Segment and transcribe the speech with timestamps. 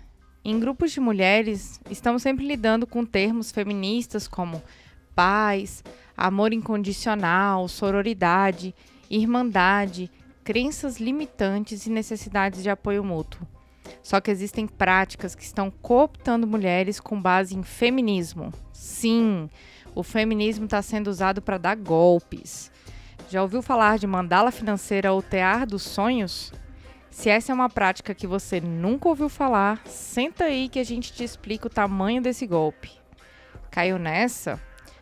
[0.50, 4.62] Em grupos de mulheres, estamos sempre lidando com termos feministas como
[5.14, 5.84] paz,
[6.16, 8.74] amor incondicional, sororidade,
[9.10, 10.10] irmandade,
[10.42, 13.46] crenças limitantes e necessidades de apoio mútuo.
[14.02, 18.50] Só que existem práticas que estão cooptando mulheres com base em feminismo.
[18.72, 19.50] Sim,
[19.94, 22.72] o feminismo está sendo usado para dar golpes.
[23.28, 26.54] Já ouviu falar de mandala financeira ou tear dos sonhos?
[27.10, 31.12] Se essa é uma prática que você nunca ouviu falar, senta aí que a gente
[31.12, 32.92] te explica o tamanho desse golpe.
[33.70, 34.60] Caiu nessa?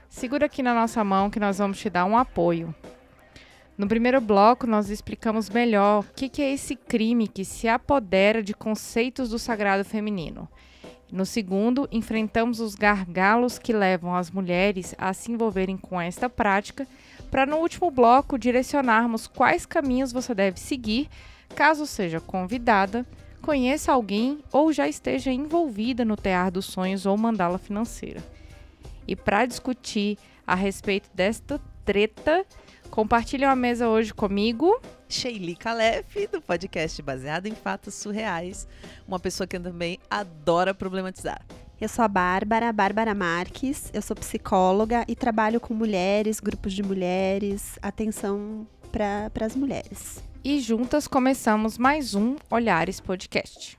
[0.09, 2.75] Segura aqui na nossa mão que nós vamos te dar um apoio.
[3.77, 8.55] No primeiro bloco, nós explicamos melhor o que, é esse crime que se apodera de
[8.55, 10.49] conceitos do sagrado feminino.
[11.13, 16.89] No segundo, enfrentamos os gargalos que levam as mulheres a se envolverem com esta prática
[17.31, 21.09] para no último bloco direcionarmos quais caminhos você deve seguir
[21.55, 23.07] caso seja convidada,
[23.41, 28.23] conheça alguém ou já esteja envolvida no tear dos sonhos ou mandala financeira.
[29.07, 32.45] E para discutir a respeito desta treta,
[32.91, 34.81] compartilham a mesa hoje comigo.
[35.09, 38.67] Sheili Calef, do podcast baseado em fatos surreais,
[39.07, 41.41] uma pessoa que também adora problematizar.
[41.81, 46.83] Eu sou a Bárbara, Bárbara Marques, eu sou psicóloga e trabalho com mulheres, grupos de
[46.83, 50.26] mulheres, atenção para as mulheres.
[50.49, 53.77] E juntas começamos mais um Olhares Podcast.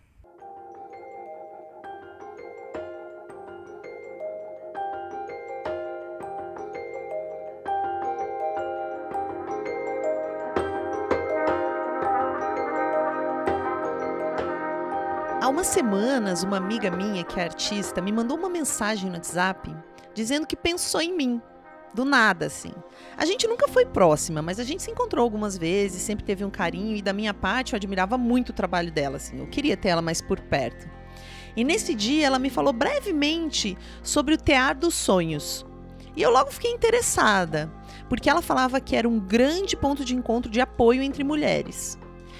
[15.41, 19.73] Há umas semanas, uma amiga minha, que é artista, me mandou uma mensagem no WhatsApp
[20.13, 21.41] dizendo que pensou em mim.
[21.97, 22.71] Do nada, assim.
[23.17, 26.49] A gente nunca foi próxima, mas a gente se encontrou algumas vezes, sempre teve um
[26.51, 29.39] carinho, e da minha parte eu admirava muito o trabalho dela, assim.
[29.39, 30.87] Eu queria ter ela mais por perto.
[31.55, 35.65] E nesse dia ela me falou brevemente sobre o Tear dos Sonhos.
[36.15, 37.73] E eu logo fiquei interessada,
[38.07, 41.97] porque ela falava que era um grande ponto de encontro de apoio entre mulheres.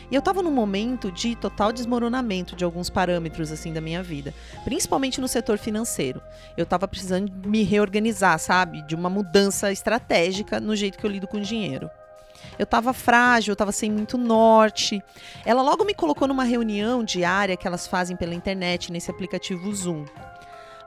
[0.10, 4.34] E eu estava num momento de total desmoronamento de alguns parâmetros assim da minha vida,
[4.64, 6.22] principalmente no setor financeiro.
[6.56, 11.28] Eu estava precisando me reorganizar, sabe, de uma mudança estratégica no jeito que eu lido
[11.28, 11.90] com dinheiro.
[12.58, 15.04] Eu estava frágil, eu estava sem muito norte.
[15.46, 20.06] Ela logo me colocou numa reunião diária que elas fazem pela internet nesse aplicativo Zoom.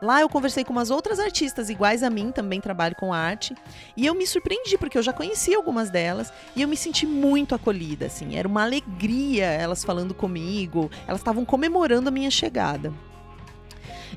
[0.03, 3.55] Lá eu conversei com umas outras artistas iguais a mim, também trabalho com arte,
[3.95, 7.55] e eu me surpreendi porque eu já conhecia algumas delas e eu me senti muito
[7.55, 12.93] acolhida, assim, era uma alegria elas falando comigo, elas estavam comemorando a minha chegada.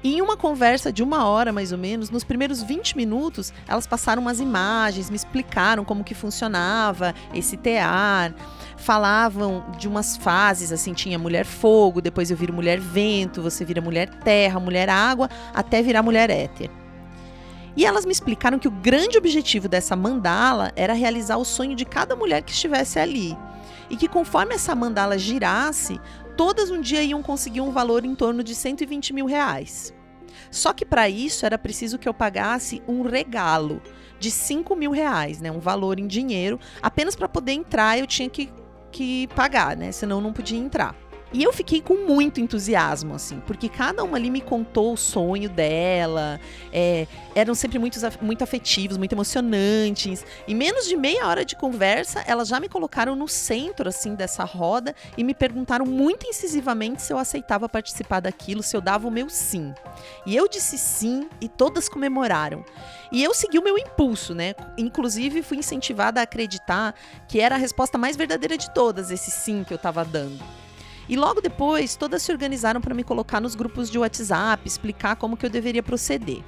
[0.04, 3.88] E em uma conversa de uma hora, mais ou menos, nos primeiros 20 minutos, elas
[3.88, 8.34] passaram umas imagens, me explicaram como que funcionava esse tear
[8.84, 13.82] falavam de umas fases, assim, tinha mulher fogo, depois eu viro mulher vento, você vira
[13.82, 16.70] mulher terra, mulher água, até virar mulher éter.
[17.76, 21.86] E elas me explicaram que o grande objetivo dessa mandala era realizar o sonho de
[21.86, 23.36] cada mulher que estivesse ali.
[23.90, 26.00] E que conforme essa mandala girasse,
[26.38, 29.94] todas um dia iam conseguir um valor em torno de 120 mil reais.
[30.52, 33.82] Só que para isso era preciso que eu pagasse um regalo
[34.20, 35.52] de 5 mil reais, né?
[35.52, 36.60] Um valor em dinheiro.
[36.82, 38.52] Apenas para poder entrar eu tinha que
[38.94, 39.92] que pagar, né?
[39.92, 40.96] Senão não podia entrar.
[41.34, 45.50] E eu fiquei com muito entusiasmo, assim, porque cada uma ali me contou o sonho
[45.50, 46.40] dela,
[46.72, 50.24] é, eram sempre muito, muito afetivos, muito emocionantes.
[50.48, 54.44] Em menos de meia hora de conversa, elas já me colocaram no centro, assim, dessa
[54.44, 59.12] roda e me perguntaram muito incisivamente se eu aceitava participar daquilo, se eu dava o
[59.12, 59.74] meu sim.
[60.28, 62.64] E eu disse sim e todas comemoraram.
[63.12, 64.54] E eu segui o meu impulso, né?
[64.78, 66.94] Inclusive, fui incentivada a acreditar
[67.28, 70.63] que era a resposta mais verdadeira de todas, esse sim que eu estava dando.
[71.08, 75.36] E logo depois, todas se organizaram para me colocar nos grupos de WhatsApp, explicar como
[75.36, 76.42] que eu deveria proceder.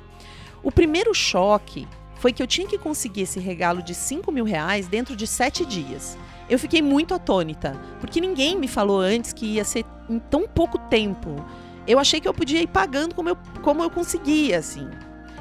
[0.63, 4.87] O primeiro choque foi que eu tinha que conseguir esse regalo de 5 mil reais
[4.87, 6.17] dentro de sete dias.
[6.49, 10.77] Eu fiquei muito atônita, porque ninguém me falou antes que ia ser em tão pouco
[10.77, 11.35] tempo.
[11.87, 14.89] Eu achei que eu podia ir pagando como eu, como eu conseguia, assim.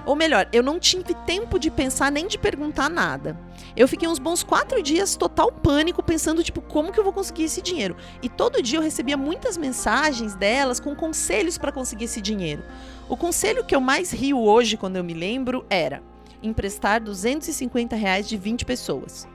[0.04, 3.38] Ou melhor, eu não tive tempo de pensar nem de perguntar nada.
[3.76, 7.44] Eu fiquei uns bons quatro dias total pânico, pensando, tipo, como que eu vou conseguir
[7.44, 7.96] esse dinheiro?
[8.22, 12.62] E todo dia eu recebia muitas mensagens delas com conselhos para conseguir esse dinheiro.
[13.08, 16.02] O conselho que eu mais rio hoje, quando eu me lembro, era
[16.40, 19.26] emprestar 250 reais de 20 pessoas.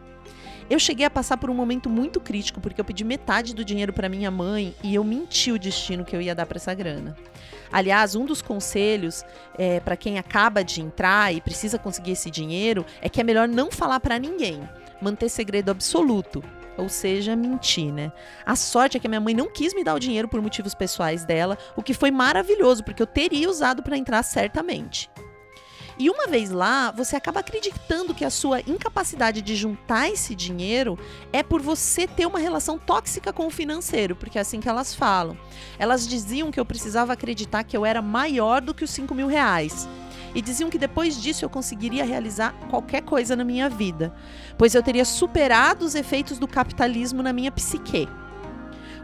[0.70, 3.92] Eu cheguei a passar por um momento muito crítico, porque eu pedi metade do dinheiro
[3.92, 7.18] para minha mãe e eu menti o destino que eu ia dar para essa grana.
[7.72, 9.24] Aliás, um dos conselhos
[9.58, 13.48] é, para quem acaba de entrar e precisa conseguir esse dinheiro é que é melhor
[13.48, 14.68] não falar para ninguém,
[15.02, 16.44] manter segredo absoluto.
[16.78, 18.10] Ou seja, mentir, né?
[18.46, 20.74] A sorte é que a minha mãe não quis me dar o dinheiro por motivos
[20.74, 25.10] pessoais dela, o que foi maravilhoso, porque eu teria usado para entrar certamente.
[26.00, 30.98] E uma vez lá, você acaba acreditando que a sua incapacidade de juntar esse dinheiro
[31.34, 34.96] é por você ter uma relação tóxica com o financeiro, porque é assim que elas
[34.96, 35.38] falam.
[35.78, 39.28] Elas diziam que eu precisava acreditar que eu era maior do que os 5 mil
[39.28, 39.90] reais.
[40.34, 44.16] E diziam que depois disso eu conseguiria realizar qualquer coisa na minha vida,
[44.58, 48.08] pois eu teria superado os efeitos do capitalismo na minha psique.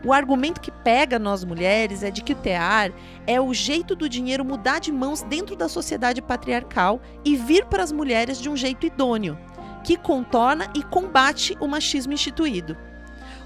[0.06, 2.92] O argumento que pega nós mulheres é de que o tear
[3.26, 7.82] é o jeito do dinheiro mudar de mãos dentro da sociedade patriarcal e vir para
[7.82, 9.36] as mulheres de um jeito idôneo,
[9.84, 12.78] que contorna e combate o machismo instituído.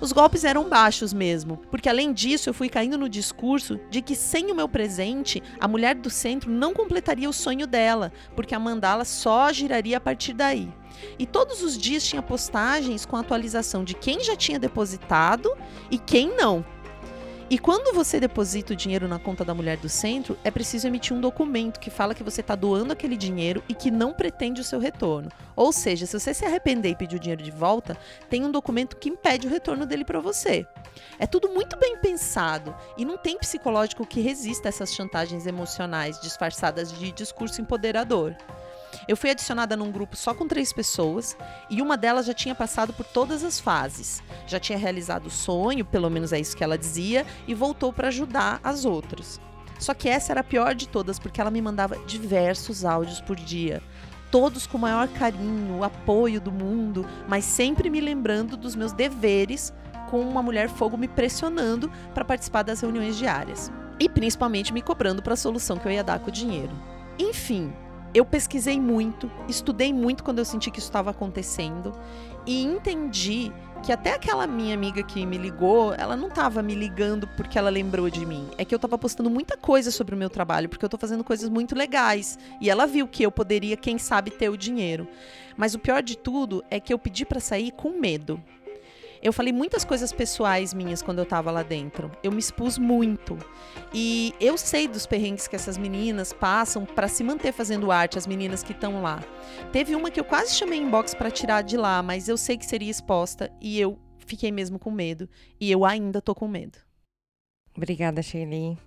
[0.01, 4.13] Os golpes eram baixos mesmo, porque além disso eu fui caindo no discurso de que
[4.13, 8.59] sem o meu presente, a mulher do centro não completaria o sonho dela, porque a
[8.59, 10.69] mandala só giraria a partir daí.
[11.17, 15.51] E todos os dias tinha postagens com atualização de quem já tinha depositado
[15.89, 16.65] e quem não.
[17.51, 21.17] E quando você deposita o dinheiro na conta da mulher do centro, é preciso emitir
[21.17, 24.63] um documento que fala que você está doando aquele dinheiro e que não pretende o
[24.63, 25.31] seu retorno.
[25.55, 27.97] Ou seja, se você se arrepender e pedir o dinheiro de volta,
[28.29, 30.63] tem um documento que impede o retorno dele para você.
[31.17, 36.21] É tudo muito bem pensado e não tem psicológico que resista a essas chantagens emocionais
[36.21, 38.35] disfarçadas de discurso empoderador.
[39.09, 41.35] Eu fui adicionada num grupo só com três pessoas
[41.67, 44.21] e uma delas já tinha passado por todas as fases.
[44.45, 48.09] Já tinha realizado o sonho, pelo menos é isso que ela dizia, e voltou para
[48.09, 49.41] ajudar as outras.
[49.79, 53.35] Só que essa era a pior de todas, porque ela me mandava diversos áudios por
[53.35, 53.81] dia.
[54.29, 58.91] Todos com o maior carinho, o apoio do mundo, mas sempre me lembrando dos meus
[58.91, 59.73] deveres,
[60.11, 63.71] com uma mulher fogo me pressionando para participar das reuniões diárias.
[63.99, 66.77] E principalmente me cobrando para a solução que eu ia dar com o dinheiro.
[67.17, 67.73] Enfim,
[68.13, 71.93] eu pesquisei muito, estudei muito quando eu senti que isso estava acontecendo
[72.45, 73.51] e entendi
[73.83, 77.69] que até aquela minha amiga que me ligou, ela não estava me ligando porque ela
[77.69, 78.47] lembrou de mim.
[78.57, 81.23] É que eu estava postando muita coisa sobre o meu trabalho, porque eu estou fazendo
[81.23, 82.37] coisas muito legais.
[82.59, 85.07] E ela viu que eu poderia, quem sabe, ter o dinheiro.
[85.55, 88.41] Mas o pior de tudo é que eu pedi para sair com medo.
[89.21, 92.09] Eu falei muitas coisas pessoais minhas quando eu tava lá dentro.
[92.23, 93.37] Eu me expus muito.
[93.93, 98.25] E eu sei dos perrengues que essas meninas passam para se manter fazendo arte, as
[98.25, 99.21] meninas que estão lá.
[99.71, 102.65] Teve uma que eu quase chamei inbox para tirar de lá, mas eu sei que
[102.65, 105.27] seria exposta e eu fiquei mesmo com medo.
[105.59, 106.77] E eu ainda tô com medo.
[107.75, 108.77] Obrigada, Shelly.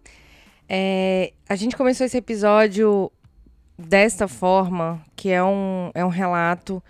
[0.69, 3.13] É, a gente começou esse episódio
[3.77, 6.83] desta forma, que é um, é um relato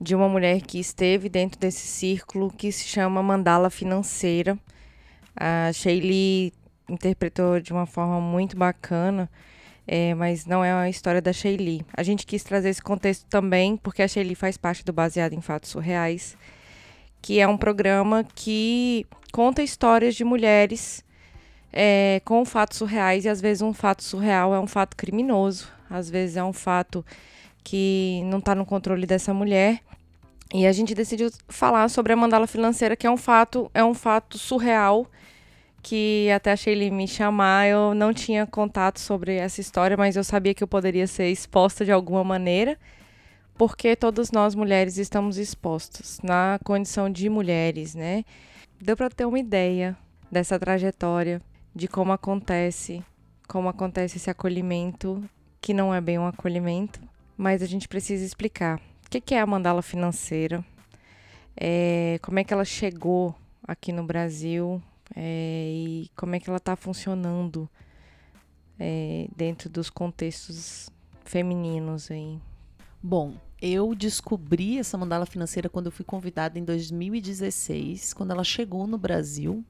[0.00, 4.58] de uma mulher que esteve dentro desse círculo que se chama mandala financeira.
[5.34, 6.52] A Shaylee
[6.88, 9.30] interpretou de uma forma muito bacana,
[9.86, 11.84] é, mas não é a história da Shaylee.
[11.94, 15.40] A gente quis trazer esse contexto também porque a Shaylee faz parte do Baseado em
[15.40, 16.36] Fatos Surreais,
[17.22, 21.04] que é um programa que conta histórias de mulheres
[21.72, 26.08] é, com fatos surreais e às vezes um fato surreal é um fato criminoso, às
[26.08, 27.04] vezes é um fato
[27.62, 29.80] que não está no controle dessa mulher.
[30.54, 33.94] E a gente decidiu falar sobre a mandala financeira, que é um fato, é um
[33.94, 35.06] fato surreal,
[35.82, 40.24] que até achei ele me chamar, eu não tinha contato sobre essa história, mas eu
[40.24, 42.78] sabia que eu poderia ser exposta de alguma maneira,
[43.54, 48.24] porque todas nós mulheres estamos expostas na condição de mulheres, né?
[48.80, 49.96] Deu para ter uma ideia
[50.30, 51.40] dessa trajetória,
[51.74, 53.02] de como acontece,
[53.48, 55.22] como acontece esse acolhimento,
[55.60, 57.00] que não é bem um acolhimento,
[57.36, 58.80] mas a gente precisa explicar.
[59.06, 60.64] O que é a mandala financeira?
[61.56, 63.34] É, como é que ela chegou
[63.66, 64.82] aqui no Brasil
[65.14, 67.68] é, e como é que ela está funcionando
[68.78, 70.90] é, dentro dos contextos
[71.24, 72.38] femininos aí.
[73.02, 78.86] Bom, eu descobri essa mandala financeira quando eu fui convidada em 2016, quando ela chegou
[78.86, 79.64] no Brasil.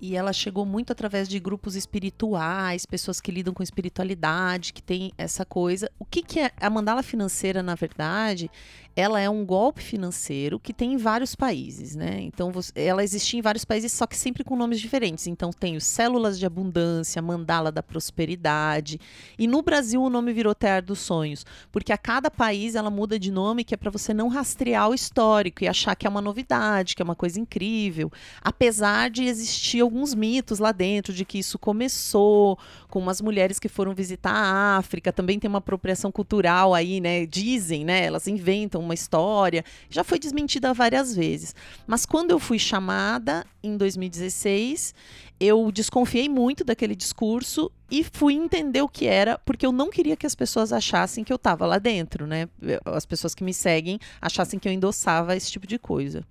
[0.00, 5.12] E ela chegou muito através de grupos espirituais, pessoas que lidam com espiritualidade, que tem
[5.18, 5.90] essa coisa.
[5.98, 8.50] O que, que é a mandala financeira, na verdade?
[8.96, 12.20] Ela é um golpe financeiro que tem em vários países, né?
[12.20, 15.26] Então, ela existia em vários países, só que sempre com nomes diferentes.
[15.26, 19.00] Então, tem os Células de Abundância, Mandala da Prosperidade.
[19.38, 23.18] E no Brasil, o nome virou Tear dos Sonhos, porque a cada país ela muda
[23.18, 26.20] de nome, que é para você não rastrear o histórico e achar que é uma
[26.20, 28.10] novidade, que é uma coisa incrível.
[28.42, 33.68] Apesar de existir alguns mitos lá dentro de que isso começou com umas mulheres que
[33.68, 37.24] foram visitar a África, também tem uma apropriação cultural aí, né?
[37.24, 38.04] Dizem, né?
[38.04, 39.64] Elas inventam uma história.
[39.88, 41.54] Já foi desmentida várias vezes.
[41.86, 44.94] Mas quando eu fui chamada em 2016,
[45.38, 50.16] eu desconfiei muito daquele discurso e fui entender o que era, porque eu não queria
[50.16, 52.48] que as pessoas achassem que eu estava lá dentro, né?
[52.84, 56.22] As pessoas que me seguem achassem que eu endossava esse tipo de coisa.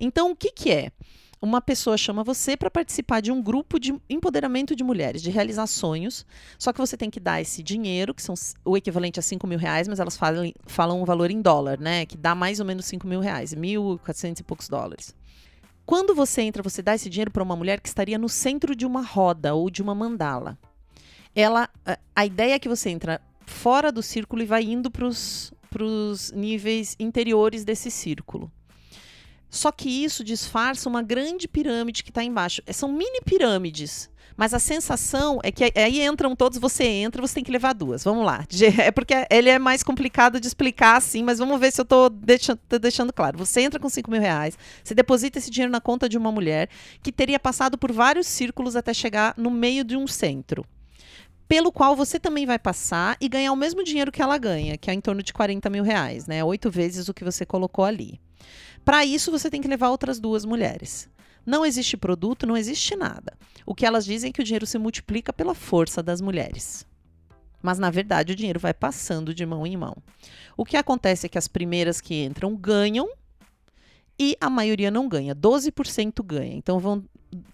[0.00, 0.92] Então, o que, que é?
[1.40, 5.66] Uma pessoa chama você para participar de um grupo de empoderamento de mulheres, de realizar
[5.66, 6.26] sonhos.
[6.58, 9.58] Só que você tem que dar esse dinheiro, que são o equivalente a 5 mil
[9.58, 12.04] reais, mas elas falam, falam um valor em dólar, né?
[12.06, 15.14] Que dá mais ou menos 5 mil reais, 1.400 e poucos dólares.
[15.86, 18.84] Quando você entra, você dá esse dinheiro para uma mulher que estaria no centro de
[18.84, 20.58] uma roda ou de uma mandala.
[21.34, 21.68] Ela,
[22.14, 26.96] a ideia é que você entra fora do círculo e vai indo para os níveis
[26.98, 28.52] interiores desse círculo.
[29.50, 32.62] Só que isso disfarça uma grande pirâmide que está embaixo.
[32.66, 34.10] É, são mini pirâmides.
[34.36, 38.04] Mas a sensação é que aí entram todos, você entra, você tem que levar duas.
[38.04, 38.46] Vamos lá.
[38.78, 42.08] É porque ele é mais complicado de explicar assim, mas vamos ver se eu estou
[42.08, 43.36] deixando, deixando, claro.
[43.38, 46.68] Você entra com 5 mil reais, você deposita esse dinheiro na conta de uma mulher
[47.02, 50.64] que teria passado por vários círculos até chegar no meio de um centro
[51.48, 54.90] pelo qual você também vai passar e ganhar o mesmo dinheiro que ela ganha, que
[54.90, 56.44] é em torno de 40 mil reais, né?
[56.44, 58.20] Oito vezes o que você colocou ali.
[58.84, 61.08] Para isso, você tem que levar outras duas mulheres.
[61.44, 63.36] Não existe produto, não existe nada.
[63.64, 66.86] O que elas dizem é que o dinheiro se multiplica pela força das mulheres.
[67.62, 69.96] Mas, na verdade, o dinheiro vai passando de mão em mão.
[70.56, 73.08] O que acontece é que as primeiras que entram ganham
[74.18, 75.34] e a maioria não ganha.
[75.34, 76.54] 12% ganha.
[76.54, 77.04] Então, vão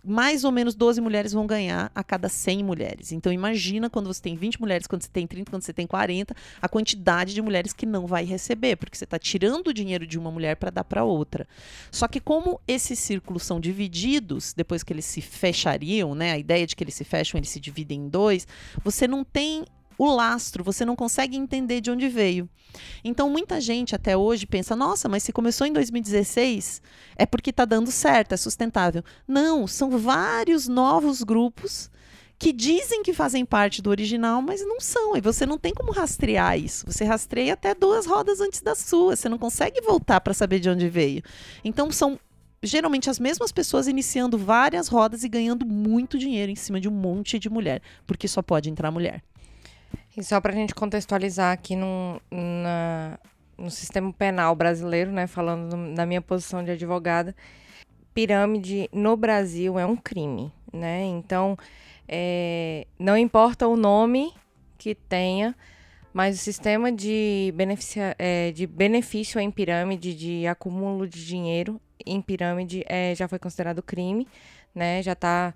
[0.04, 3.12] mais ou menos 12 mulheres vão ganhar a cada 100 mulheres.
[3.12, 6.34] Então imagina quando você tem 20 mulheres, quando você tem 30, quando você tem 40,
[6.60, 10.18] a quantidade de mulheres que não vai receber, porque você está tirando o dinheiro de
[10.18, 11.46] uma mulher para dar para outra.
[11.90, 16.66] Só que como esses círculos são divididos, depois que eles se fechariam, né, a ideia
[16.66, 18.46] de que eles se fecham, eles se dividem em dois,
[18.82, 19.64] você não tem
[19.98, 22.48] o lastro, você não consegue entender de onde veio.
[23.02, 26.82] Então, muita gente até hoje pensa: nossa, mas se começou em 2016,
[27.16, 29.02] é porque está dando certo, é sustentável.
[29.26, 31.90] Não, são vários novos grupos
[32.38, 35.16] que dizem que fazem parte do original, mas não são.
[35.16, 36.84] E você não tem como rastrear isso.
[36.86, 39.16] Você rastreia até duas rodas antes da sua.
[39.16, 41.22] Você não consegue voltar para saber de onde veio.
[41.64, 42.18] Então, são
[42.62, 46.92] geralmente as mesmas pessoas iniciando várias rodas e ganhando muito dinheiro em cima de um
[46.92, 49.22] monte de mulher, porque só pode entrar mulher.
[50.16, 53.18] E só para a gente contextualizar aqui no, na,
[53.58, 57.34] no sistema penal brasileiro, né, falando da minha posição de advogada,
[58.12, 61.04] pirâmide no Brasil é um crime, né?
[61.04, 61.58] Então,
[62.08, 64.32] é, não importa o nome
[64.78, 65.54] que tenha,
[66.12, 72.22] mas o sistema de, beneficia, é, de benefício em pirâmide, de acúmulo de dinheiro em
[72.22, 74.28] pirâmide, é, já foi considerado crime,
[74.72, 75.02] né?
[75.02, 75.52] Já está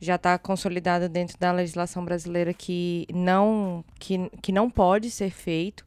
[0.00, 5.84] já está consolidado dentro da legislação brasileira que não, que, que não pode ser feito.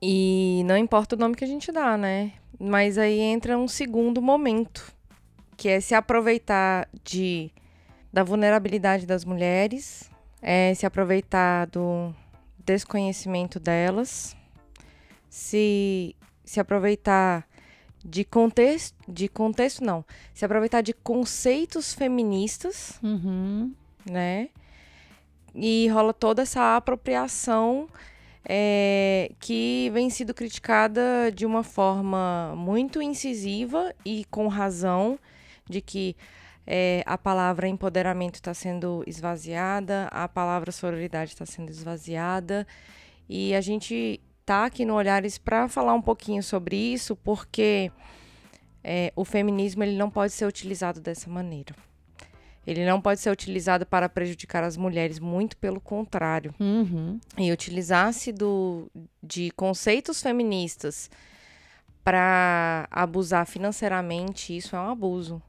[0.00, 2.32] E não importa o nome que a gente dá, né?
[2.58, 4.92] Mas aí entra um segundo momento,
[5.56, 7.50] que é se aproveitar de,
[8.12, 12.14] da vulnerabilidade das mulheres, é se aproveitar do
[12.64, 14.36] desconhecimento delas,
[15.28, 17.46] se, se aproveitar
[18.04, 23.72] de contexto, de contexto não, se aproveitar de conceitos feministas, uhum.
[24.04, 24.50] né?
[25.54, 27.88] E rola toda essa apropriação
[28.44, 35.18] é, que vem sido criticada de uma forma muito incisiva e com razão
[35.66, 36.14] de que
[36.66, 42.66] é, a palavra empoderamento está sendo esvaziada, a palavra sororidade está sendo esvaziada
[43.28, 47.90] e a gente tá aqui no Olhares para falar um pouquinho sobre isso, porque
[48.82, 51.74] é, o feminismo ele não pode ser utilizado dessa maneira.
[52.66, 56.54] Ele não pode ser utilizado para prejudicar as mulheres, muito pelo contrário.
[56.58, 57.20] Uhum.
[57.36, 58.90] E utilizar-se do,
[59.22, 61.10] de conceitos feministas
[62.02, 65.42] para abusar financeiramente, isso é um abuso.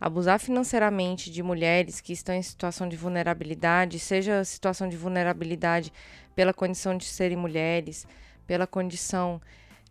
[0.00, 5.92] Abusar financeiramente de mulheres que estão em situação de vulnerabilidade, seja situação de vulnerabilidade
[6.36, 8.06] pela condição de serem mulheres,
[8.48, 9.40] pela condição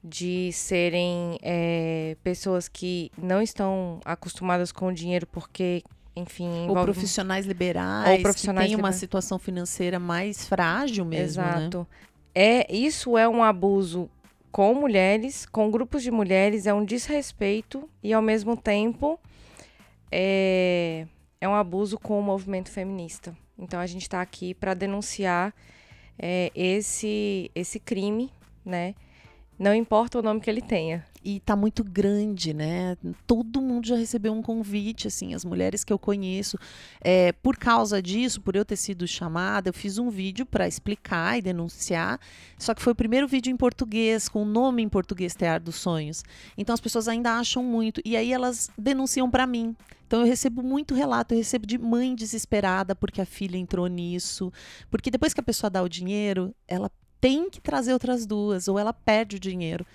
[0.04, 5.84] de serem é, pessoas que não estão acostumadas com o dinheiro porque
[6.16, 11.50] enfim, Ou profissionais liberais, Ou profissionais que têm uma situação financeira mais frágil mesmo, né?
[11.50, 11.88] Exato.
[12.34, 14.10] É, isso é um abuso
[14.52, 19.20] com mulheres, com grupos de mulheres, é um desrespeito e, ao mesmo tempo,
[20.12, 21.06] é,
[21.40, 23.38] é um abuso com o movimento feminista.
[23.56, 25.54] Então, a gente está aqui para denunciar
[26.18, 28.32] é, esse, esse crime,
[28.68, 28.94] né?
[29.60, 31.04] Não importa o nome que ele tenha.
[31.24, 32.96] E tá muito grande, né?
[33.26, 36.60] Todo mundo já recebeu um convite, assim, as mulheres que eu conheço.
[37.02, 41.40] É, por causa disso, por eu ter sido chamada, eu fiz um vídeo para explicar
[41.40, 42.20] e denunciar.
[42.58, 45.76] Só que foi o primeiro vídeo em português, com o nome em português, Tear dos
[45.76, 46.24] Sonhos.
[46.56, 48.00] Então as pessoas ainda acham muito.
[48.06, 49.76] E aí elas denunciam para mim.
[50.06, 54.54] Então eu recebo muito relato, eu recebo de mãe desesperada porque a filha entrou nisso.
[54.90, 58.78] Porque depois que a pessoa dá o dinheiro, ela tem que trazer outras duas, ou
[58.78, 59.86] ela perde o dinheiro.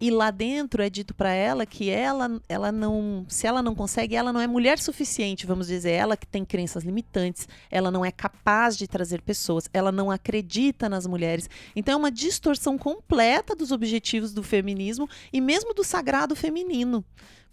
[0.00, 4.16] E lá dentro é dito para ela que ela, ela não, se ela não consegue,
[4.16, 8.10] ela não é mulher suficiente, vamos dizer, ela que tem crenças limitantes, ela não é
[8.10, 11.48] capaz de trazer pessoas, ela não acredita nas mulheres.
[11.76, 17.04] Então é uma distorção completa dos objetivos do feminismo e mesmo do sagrado feminino,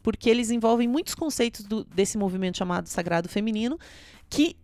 [0.01, 3.77] porque eles envolvem muitos conceitos do- desse movimento chamado sagrado feminino
[4.27, 4.55] que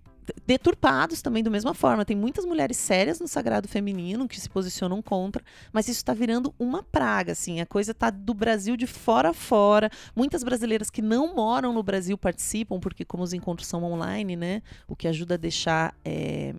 [0.46, 2.06] deturpados também da mesma forma.
[2.06, 6.54] Tem muitas mulheres sérias no sagrado feminino que se posicionam contra, mas isso está virando
[6.60, 7.62] uma praga, assim.
[7.62, 9.90] A coisa está do Brasil de fora a fora.
[10.16, 14.62] Muitas brasileiras que não moram no Brasil participam, porque como os encontros são online, né?
[14.88, 16.54] O que ajuda a deixar é,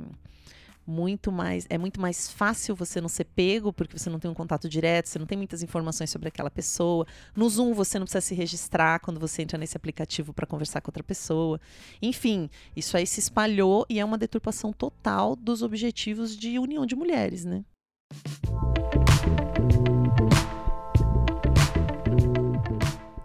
[0.86, 4.34] muito mais é muito mais fácil você não ser pego porque você não tem um
[4.34, 7.06] contato direto, você não tem muitas informações sobre aquela pessoa.
[7.34, 10.88] No Zoom você não precisa se registrar quando você entra nesse aplicativo para conversar com
[10.90, 11.60] outra pessoa.
[12.00, 16.94] Enfim, isso aí se espalhou e é uma deturpação total dos objetivos de união de
[16.94, 17.64] mulheres, né?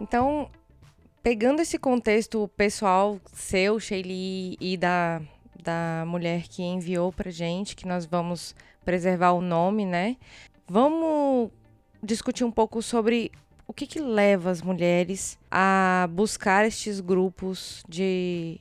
[0.00, 0.50] Então,
[1.22, 5.22] pegando esse contexto pessoal seu, Shelly, e da,
[5.62, 10.16] da mulher que enviou pra gente, que nós vamos preservar o nome, né?
[10.66, 11.50] Vamos
[12.02, 13.30] discutir um pouco sobre
[13.66, 18.60] o que, que leva as mulheres a buscar estes grupos de,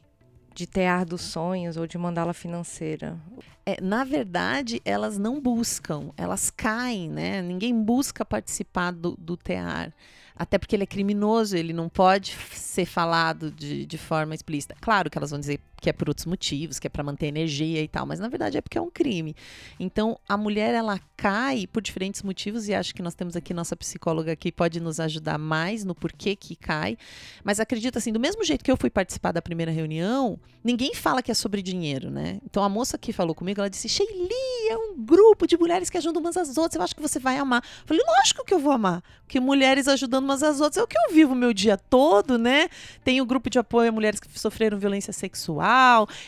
[0.54, 3.18] de tear dos sonhos ou de mandala financeira.
[3.66, 7.42] É, na verdade, elas não buscam, elas caem, né?
[7.42, 9.94] Ninguém busca participar do, do tear.
[10.36, 14.76] Até porque ele é criminoso, ele não pode ser falado de, de forma explícita.
[14.82, 17.82] Claro que elas vão dizer que é por outros motivos, que é para manter energia
[17.82, 19.36] e tal, mas na verdade é porque é um crime.
[19.80, 23.76] Então, a mulher, ela cai por diferentes motivos, e acho que nós temos aqui nossa
[23.76, 26.96] psicóloga que pode nos ajudar mais no porquê que cai.
[27.44, 31.24] Mas acredito assim, do mesmo jeito que eu fui participar da primeira reunião, ninguém fala
[31.24, 32.40] que é sobre dinheiro, né?
[32.46, 34.30] Então a moça que falou comigo, ela disse: Sheili,
[34.70, 36.76] é um grupo de mulheres que ajudam umas às outras.
[36.76, 37.64] Eu acho que você vai amar.
[37.64, 39.04] Eu falei, lógico que eu vou amar.
[39.24, 42.70] Porque mulheres ajudando umas às outras é o que eu vivo meu dia todo, né?
[43.04, 45.71] Tem o grupo de apoio a mulheres que sofreram violência sexual.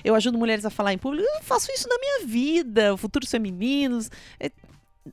[0.04, 1.28] Eu ajudo mulheres a falar em público.
[1.36, 2.96] Eu faço isso na minha vida.
[2.98, 4.10] Futuros femininos.
[4.40, 4.52] É,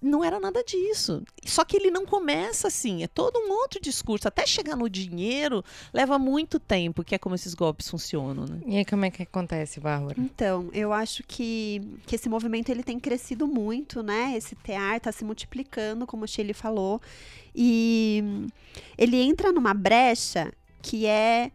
[0.01, 1.23] não era nada disso.
[1.45, 4.29] Só que ele não começa assim, é todo um outro discurso.
[4.29, 8.61] Até chegar no dinheiro leva muito tempo, que é como esses golpes funcionam, né?
[8.67, 10.15] E aí, como é que acontece, Bárbara?
[10.19, 14.35] Então, eu acho que, que esse movimento ele tem crescido muito, né?
[14.37, 17.01] Esse tear está se multiplicando, como a Shelly falou.
[17.55, 18.23] E
[18.97, 21.51] ele entra numa brecha que é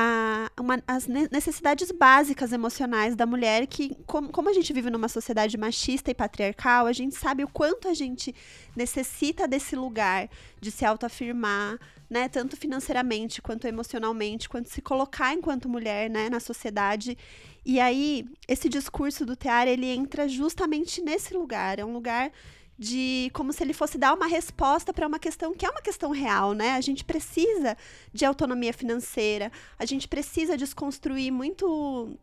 [0.00, 4.90] a, uma- as ne- necessidades básicas emocionais da mulher que, como, como a gente vive
[4.90, 8.34] numa sociedade machista e patriarcal, a gente sabe o quanto a gente
[8.76, 10.28] necessita desse lugar
[10.60, 12.28] de se autoafirmar, né?
[12.28, 16.30] Tanto financeiramente, quanto emocionalmente, quanto se colocar enquanto mulher, né?
[16.30, 17.18] Na sociedade.
[17.64, 21.78] E aí, esse discurso do Tear, ele entra justamente nesse lugar.
[21.78, 22.30] É um lugar
[22.78, 26.12] de como se ele fosse dar uma resposta para uma questão que é uma questão
[26.12, 26.70] real, né?
[26.72, 27.76] A gente precisa
[28.12, 32.16] de autonomia financeira, a gente precisa desconstruir muito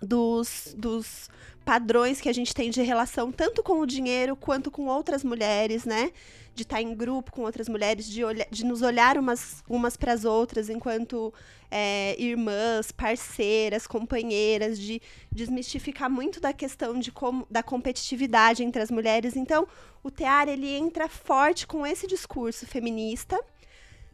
[0.00, 1.28] dos, dos
[1.64, 5.84] padrões que a gente tem de relação tanto com o dinheiro quanto com outras mulheres,
[5.84, 6.10] né?
[6.54, 10.12] De estar em grupo com outras mulheres, de, olha, de nos olhar umas, umas para
[10.12, 11.32] as outras enquanto
[11.70, 17.12] é, irmãs, parceiras, companheiras, de desmistificar muito da questão de
[17.50, 19.36] da competitividade entre as mulheres.
[19.36, 19.68] Então,
[20.02, 23.38] o Tear ele entra forte com esse discurso feminista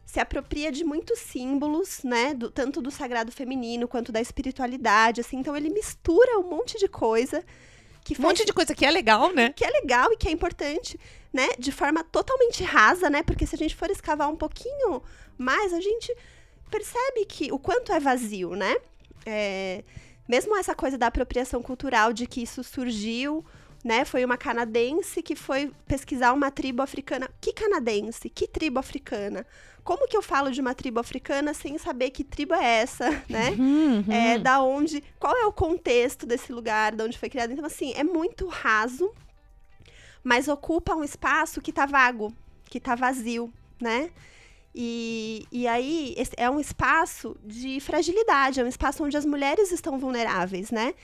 [0.05, 2.33] se apropria de muitos símbolos, né?
[2.33, 5.37] Do, tanto do sagrado feminino quanto da espiritualidade, assim.
[5.37, 7.43] Então ele mistura um monte de coisa
[8.03, 9.51] que Um faz monte de coisa que é legal, né?
[9.55, 10.99] que é legal e que é importante,
[11.33, 11.49] né?
[11.57, 13.23] De forma totalmente rasa, né?
[13.23, 15.01] Porque se a gente for escavar um pouquinho
[15.37, 16.15] mais, a gente
[16.69, 18.75] percebe que o quanto é vazio, né?
[19.25, 19.83] É,
[20.27, 23.43] mesmo essa coisa da apropriação cultural, de que isso surgiu,
[23.85, 24.03] né?
[24.03, 27.29] Foi uma canadense que foi pesquisar uma tribo africana.
[27.39, 28.31] Que canadense?
[28.31, 29.45] Que tribo africana?
[29.83, 33.51] Como que eu falo de uma tribo africana sem saber que tribo é essa, né?
[33.51, 34.03] Uhum.
[34.11, 37.53] É, da onde, qual é o contexto desse lugar, de onde foi criado.
[37.53, 39.13] Então, assim, é muito raso,
[40.23, 42.33] mas ocupa um espaço que tá vago,
[42.67, 44.09] que tá vazio, né?
[44.73, 49.99] E, e aí, é um espaço de fragilidade, é um espaço onde as mulheres estão
[49.99, 50.95] vulneráveis, né?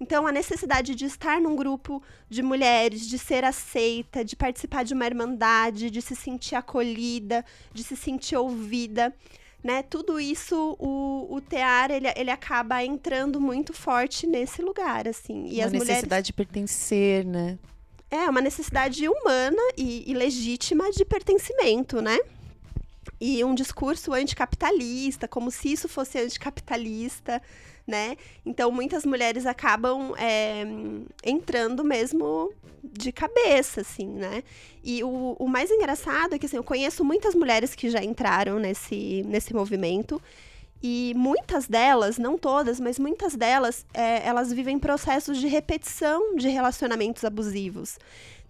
[0.00, 4.94] Então, a necessidade de estar num grupo de mulheres, de ser aceita, de participar de
[4.94, 9.14] uma irmandade, de se sentir acolhida, de se sentir ouvida,
[9.62, 9.82] né?
[9.82, 15.46] Tudo isso, o, o tear, ele, ele acaba entrando muito forte nesse lugar, assim.
[15.48, 15.88] E Uma as mulheres...
[15.88, 17.58] necessidade de pertencer, né?
[18.10, 22.18] É, uma necessidade humana e, e legítima de pertencimento, né?
[23.20, 27.42] E um discurso anticapitalista, como se isso fosse anticapitalista,
[27.86, 28.16] né?
[28.44, 30.64] Então, muitas mulheres acabam é,
[31.24, 34.42] entrando mesmo de cabeça, assim, né?
[34.82, 38.58] E o, o mais engraçado é que, assim, eu conheço muitas mulheres que já entraram
[38.58, 40.20] nesse, nesse movimento
[40.82, 46.48] e muitas delas, não todas, mas muitas delas, é, elas vivem processos de repetição de
[46.48, 47.98] relacionamentos abusivos.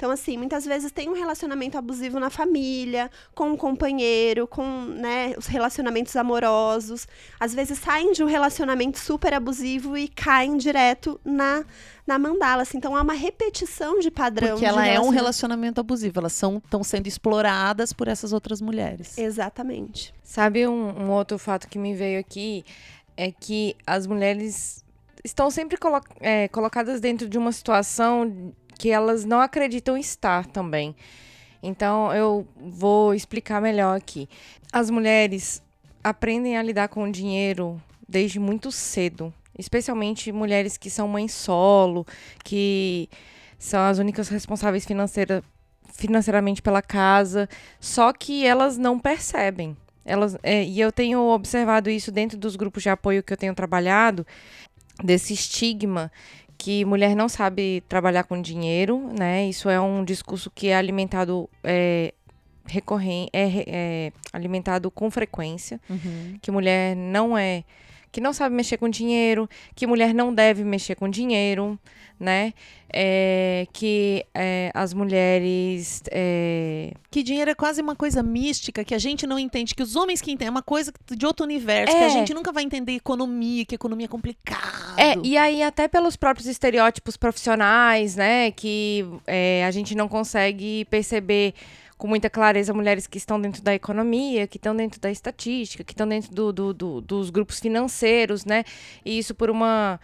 [0.00, 5.34] Então, assim, muitas vezes tem um relacionamento abusivo na família, com um companheiro, com né,
[5.36, 7.06] os relacionamentos amorosos.
[7.38, 11.66] Às vezes saem de um relacionamento super abusivo e caem direto na,
[12.06, 12.62] na mandala.
[12.62, 12.78] Assim.
[12.78, 14.52] Então, há uma repetição de padrão.
[14.52, 16.18] Porque de ela é um relaciona- relacionamento abusivo.
[16.18, 19.18] Elas estão sendo exploradas por essas outras mulheres.
[19.18, 20.14] Exatamente.
[20.22, 22.64] Sabe um, um outro fato que me veio aqui?
[23.18, 24.82] É que as mulheres
[25.22, 30.96] estão sempre colo é, colocadas dentro de uma situação que elas não acreditam estar também.
[31.62, 34.26] Então eu vou explicar melhor aqui.
[34.72, 35.62] As mulheres
[36.02, 42.06] aprendem a lidar com o dinheiro desde muito cedo, especialmente mulheres que são mães solo,
[42.42, 43.06] que
[43.58, 45.44] são as únicas responsáveis financeira,
[45.92, 49.76] financeiramente pela casa, só que elas não percebem.
[50.06, 53.54] Elas, é, e eu tenho observado isso dentro dos grupos de apoio que eu tenho
[53.54, 54.26] trabalhado,
[55.04, 56.10] desse estigma
[56.62, 59.46] que mulher não sabe trabalhar com dinheiro, né?
[59.49, 62.12] Isso é um discurso que é alimentado é,
[62.66, 66.37] recorrente, é, é alimentado com frequência, Uhum.
[66.42, 67.64] que mulher não é,
[68.12, 71.79] que não sabe mexer com dinheiro, que mulher não deve mexer com dinheiro,
[72.18, 72.53] né?
[72.92, 78.99] É, que é, as mulheres é, Que dinheiro é quase uma coisa mística que a
[78.99, 79.75] gente não entende.
[79.75, 81.96] Que os homens que entendem é uma coisa de outro universo.
[81.96, 82.07] Que É.
[82.07, 84.99] a gente nunca vai entender economia, que economia é complicado.
[84.99, 90.85] É, e aí até pelos próprios estereótipos profissionais, né, que é, a gente não consegue
[90.87, 91.55] perceber
[92.00, 95.92] com muita clareza mulheres que estão dentro da economia, que estão dentro da estatística, que
[95.92, 98.64] estão dentro do- do- do- dos grupos financeiros, né,
[99.04, 100.00] e isso por uma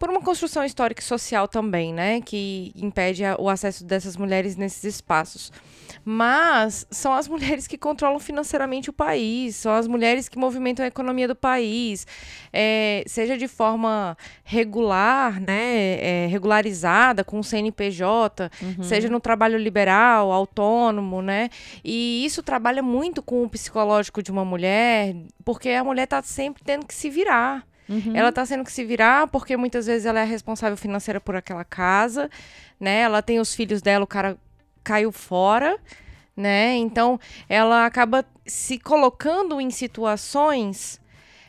[0.00, 4.82] por uma construção histórica e social também, né, que impede o acesso dessas mulheres nesses
[4.82, 5.52] espaços.
[6.02, 10.88] Mas são as mulheres que controlam financeiramente o país, são as mulheres que movimentam a
[10.88, 12.06] economia do país,
[12.50, 20.32] é, seja de forma regular, né, é, regularizada com o CNPJ, seja no trabalho liberal,
[20.32, 21.50] autônomo, né,
[21.84, 26.62] e isso trabalha muito com o psicológico de uma mulher, porque a mulher está sempre
[26.64, 27.68] tendo que se virar.
[27.90, 28.14] Uhum.
[28.14, 31.64] Ela tá tendo que se virar porque muitas vezes ela é responsável financeira por aquela
[31.64, 32.30] casa,
[32.78, 33.00] né?
[33.00, 34.38] Ela tem os filhos dela, o cara
[34.84, 35.76] caiu fora,
[36.36, 36.76] né?
[36.76, 41.00] Então ela acaba se colocando em situações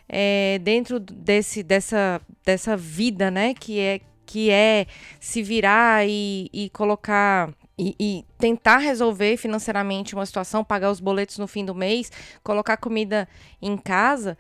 [0.10, 3.54] é, dentro desse, dessa, dessa vida, né?
[3.54, 4.88] Que é, que é
[5.20, 7.54] se virar e, e colocar.
[7.84, 12.12] E, e tentar resolver financeiramente uma situação, pagar os boletos no fim do mês,
[12.44, 13.28] colocar comida
[13.60, 14.38] em casa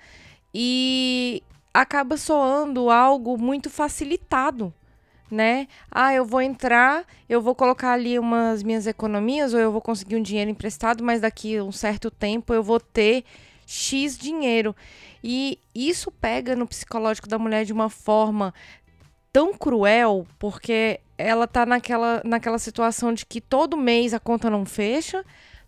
[0.53, 1.20] e
[1.73, 4.73] acaba soando algo muito facilitado,
[5.29, 5.67] né?
[5.89, 10.17] Ah, eu vou entrar, eu vou colocar ali umas minhas economias ou eu vou conseguir
[10.17, 13.23] um dinheiro emprestado, mas daqui a um certo tempo eu vou ter
[13.65, 14.75] X dinheiro.
[15.23, 18.53] E isso pega no psicológico da mulher de uma forma
[19.31, 24.65] tão cruel, porque ela tá naquela, naquela situação de que todo mês a conta não
[24.65, 25.23] fecha,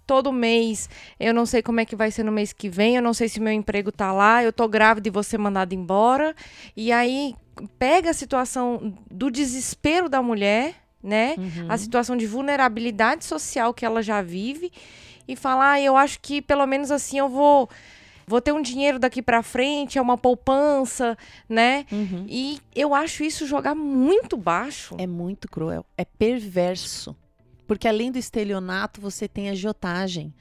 [0.05, 0.89] todo mês
[1.19, 3.29] eu não sei como é que vai ser no mês que vem, eu não sei
[3.29, 6.35] se meu emprego tá lá, eu tô grávida e vou ser mandada embora.
[6.75, 7.35] E aí
[7.77, 11.35] pega a situação do desespero da mulher, né?
[11.37, 11.67] Uhum.
[11.69, 14.71] A situação de vulnerabilidade social que ela já vive
[15.27, 17.69] e fala: ah, eu acho que pelo menos assim eu vou
[18.25, 21.85] vou ter um dinheiro daqui para frente, é uma poupança, né?
[21.91, 22.25] Uhum.
[22.27, 24.95] E eu acho isso jogar muito baixo.
[24.97, 25.85] É muito cruel.
[25.97, 27.15] É perverso.
[27.67, 30.33] Porque além do estelionato, você tem a agiotagem.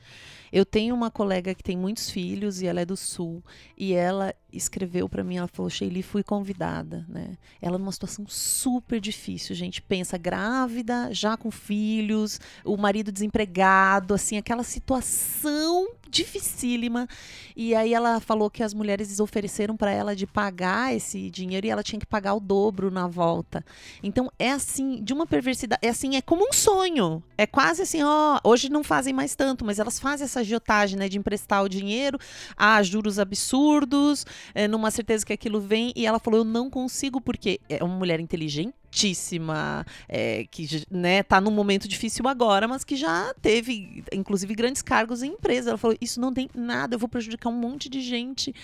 [0.52, 3.42] Eu tenho uma colega que tem muitos filhos e ela é do sul
[3.76, 7.36] e ela escreveu para mim, ela falou: "Sheili, fui convidada, né?
[7.60, 14.36] Ela numa situação super difícil, gente, pensa grávida, já com filhos, o marido desempregado, assim,
[14.36, 17.08] aquela situação dificílima.
[17.56, 21.70] E aí ela falou que as mulheres ofereceram para ela de pagar esse dinheiro e
[21.70, 23.64] ela tinha que pagar o dobro na volta.
[24.02, 27.22] Então é assim, de uma perversidade, é assim, é como um sonho.
[27.36, 31.08] É quase assim, ó, hoje não fazem mais tanto, mas elas fazem essa agiotagem, né,
[31.08, 32.18] de emprestar o dinheiro
[32.56, 35.92] a juros absurdos, é, numa certeza que aquilo vem.
[35.96, 41.40] E ela falou: Eu não consigo, porque é uma mulher inteligentíssima, é, que né, tá
[41.40, 45.70] num momento difícil agora, mas que já teve, inclusive, grandes cargos em empresa.
[45.70, 48.54] Ela falou: Isso não tem nada, eu vou prejudicar um monte de gente.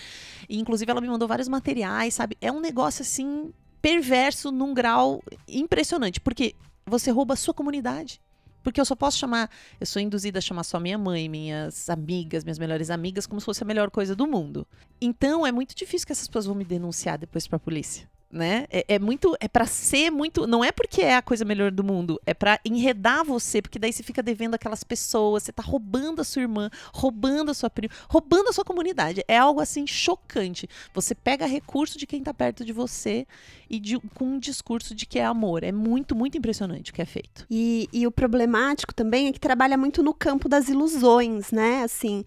[0.49, 2.37] E, inclusive, ela me mandou vários materiais, sabe?
[2.41, 6.55] É um negócio assim perverso num grau impressionante, porque
[6.87, 8.21] você rouba a sua comunidade.
[8.63, 12.45] Porque eu só posso chamar, eu sou induzida a chamar só minha mãe, minhas amigas,
[12.45, 14.67] minhas melhores amigas, como se fosse a melhor coisa do mundo.
[15.01, 18.67] Então é muito difícil que essas pessoas vão me denunciar depois para a polícia né?
[18.71, 21.83] É, é muito, é para ser muito, não é porque é a coisa melhor do
[21.83, 26.21] mundo, é para enredar você, porque daí você fica devendo aquelas pessoas, você tá roubando
[26.21, 29.25] a sua irmã, roubando a sua prima, roubando a sua comunidade.
[29.27, 30.69] É algo assim chocante.
[30.93, 33.27] Você pega recurso de quem tá perto de você
[33.71, 35.63] e de, com um discurso de que é amor.
[35.63, 37.47] É muito, muito impressionante o que é feito.
[37.51, 41.83] E, e o problemático também é que trabalha muito no campo das ilusões, né?
[41.83, 42.25] Assim,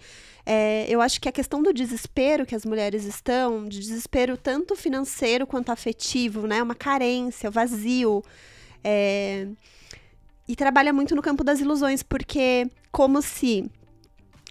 [0.54, 4.76] é, eu acho que a questão do desespero que as mulheres estão, de desespero tanto
[4.76, 6.62] financeiro quanto afetivo, né?
[6.62, 8.22] Uma carência, o vazio.
[8.84, 9.48] É,
[10.46, 13.72] e trabalha muito no campo das ilusões, porque como se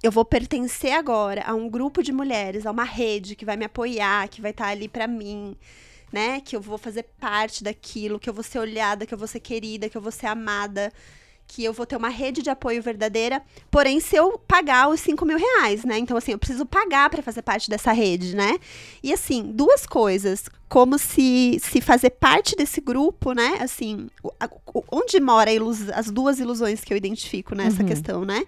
[0.03, 3.67] eu vou pertencer agora a um grupo de mulheres, a uma rede que vai me
[3.67, 5.55] apoiar, que vai estar ali para mim,
[6.11, 6.41] né?
[6.41, 9.41] Que eu vou fazer parte daquilo, que eu vou ser olhada, que eu vou ser
[9.41, 10.91] querida, que eu vou ser amada
[11.51, 15.27] que eu vou ter uma rede de apoio verdadeira, porém se eu pagar os 5
[15.27, 15.99] mil reais, né?
[15.99, 18.57] Então, assim, eu preciso pagar para fazer parte dessa rede, né?
[19.03, 20.45] E assim, duas coisas.
[20.69, 23.59] Como se, se fazer parte desse grupo, né?
[23.61, 24.09] Assim,
[24.93, 25.51] onde mora
[25.97, 27.89] as duas ilusões que eu identifico nessa uhum.
[27.89, 28.45] questão, né?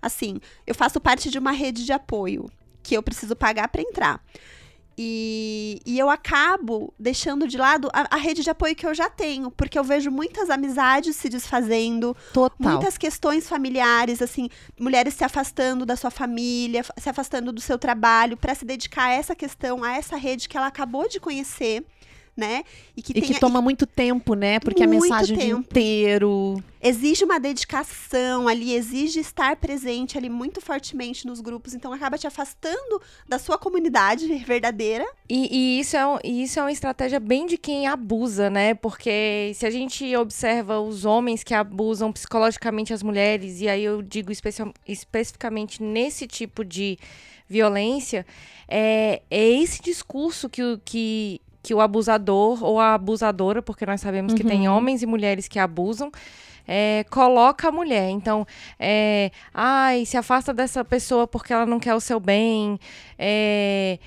[0.00, 2.48] Assim, eu faço parte de uma rede de apoio
[2.84, 4.22] que eu preciso pagar para entrar.
[4.96, 9.10] E, e eu acabo deixando de lado a, a, rede de apoio que eu já
[9.10, 12.56] tenho, porque eu vejo muitas amizades se desfazendo, Total.
[12.58, 18.36] muitas questões familiares, assim, mulheres se afastando da sua família, se afastando do seu trabalho
[18.36, 21.84] para se dedicar a essa questão, a essa rede que ela acabou de conhecer
[22.36, 22.64] né?
[22.96, 23.62] E que, e tenha, que toma e...
[23.62, 24.58] muito tempo, né?
[24.58, 25.42] Porque a mensagem tempo.
[25.42, 26.62] o dia inteiro.
[26.82, 32.26] Exige uma dedicação ali, exige estar presente ali muito fortemente nos grupos, então acaba te
[32.26, 35.06] afastando da sua comunidade verdadeira.
[35.28, 38.74] E, e isso, é um, isso é uma estratégia bem de quem abusa, né?
[38.74, 44.02] Porque se a gente observa os homens que abusam psicologicamente as mulheres, e aí eu
[44.02, 44.30] digo
[44.86, 46.98] especificamente nesse tipo de
[47.48, 48.26] violência,
[48.66, 54.32] é, é esse discurso que, que que o abusador ou a abusadora, porque nós sabemos
[54.32, 54.36] uhum.
[54.36, 54.76] que tem uhum.
[54.76, 56.12] homens e mulheres que abusam,
[56.68, 58.10] é, coloca a mulher.
[58.10, 58.46] Então,
[58.78, 62.78] é, ai, se afasta dessa pessoa porque ela não quer o seu bem.
[63.18, 63.98] É,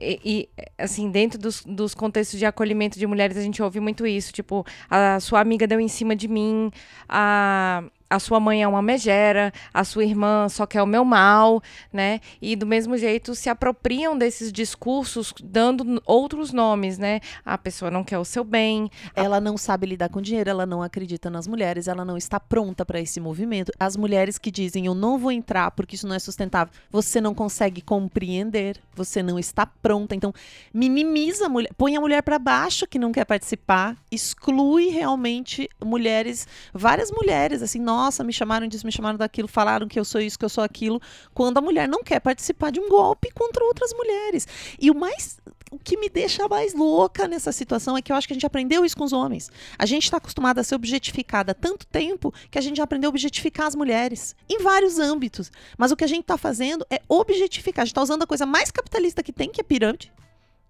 [0.00, 0.48] e, e,
[0.78, 4.32] assim, dentro dos, dos contextos de acolhimento de mulheres, a gente ouve muito isso.
[4.32, 6.70] Tipo, a sua amiga deu em cima de mim,
[7.06, 11.62] a a sua mãe é uma megera, a sua irmã só quer o meu mal,
[11.90, 12.20] né?
[12.42, 17.20] E do mesmo jeito se apropriam desses discursos dando outros nomes, né?
[17.42, 18.90] A pessoa não quer o seu bem.
[19.16, 19.40] Ela a...
[19.40, 23.00] não sabe lidar com dinheiro, ela não acredita nas mulheres, ela não está pronta para
[23.00, 23.72] esse movimento.
[23.80, 27.34] As mulheres que dizem eu não vou entrar porque isso não é sustentável, você não
[27.34, 30.14] consegue compreender, você não está pronta.
[30.14, 30.34] Então,
[30.74, 36.46] minimiza a mulher, põe a mulher para baixo que não quer participar, exclui realmente mulheres,
[36.74, 40.20] várias mulheres assim, nós nossa, me chamaram disso, me chamaram daquilo, falaram que eu sou
[40.20, 41.00] isso, que eu sou aquilo,
[41.32, 44.48] quando a mulher não quer participar de um golpe contra outras mulheres.
[44.80, 48.26] E o mais o que me deixa mais louca nessa situação é que eu acho
[48.26, 49.50] que a gente aprendeu isso com os homens.
[49.78, 53.08] A gente está acostumada a ser objetificada há tanto tempo que a gente já aprendeu
[53.08, 55.50] a objetificar as mulheres em vários âmbitos.
[55.78, 57.84] Mas o que a gente está fazendo é objetificar.
[57.84, 60.12] A gente está usando a coisa mais capitalista que tem, que é pirâmide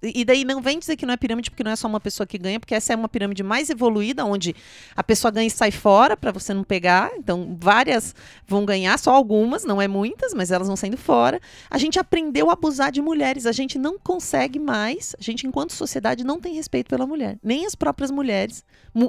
[0.02, 2.26] E daí não vem dizer que não é pirâmide porque não é só uma pessoa
[2.26, 4.54] que ganha, porque essa é uma pirâmide mais evoluída, onde
[4.96, 7.12] a pessoa ganha e sai fora para você não pegar.
[7.16, 8.14] Então, várias
[8.46, 11.40] vão ganhar, só algumas, não é muitas, mas elas vão saindo fora.
[11.70, 15.72] A gente aprendeu a abusar de mulheres, a gente não consegue mais, a gente, enquanto
[15.72, 17.38] sociedade, não tem respeito pela mulher.
[17.42, 18.64] Nem as próprias mulheres,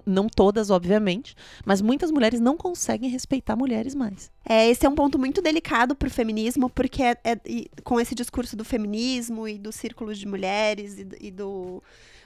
[0.06, 4.32] não todas, obviamente, mas muitas mulheres não conseguem respeitar mulheres mais.
[4.46, 7.38] É, esse é um ponto muito delicado para o feminismo, porque é, é,
[7.84, 11.82] com esse discurso do feminismo e dos círculos de mulheres e, e do,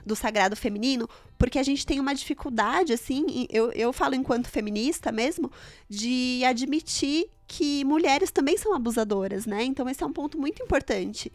[0.05, 5.11] do sagrado feminino, porque a gente tem uma dificuldade, assim, eu, eu falo enquanto feminista
[5.11, 5.51] mesmo,
[5.89, 9.63] de admitir que mulheres também são abusadoras, né?
[9.63, 11.31] Então esse é um ponto muito importante.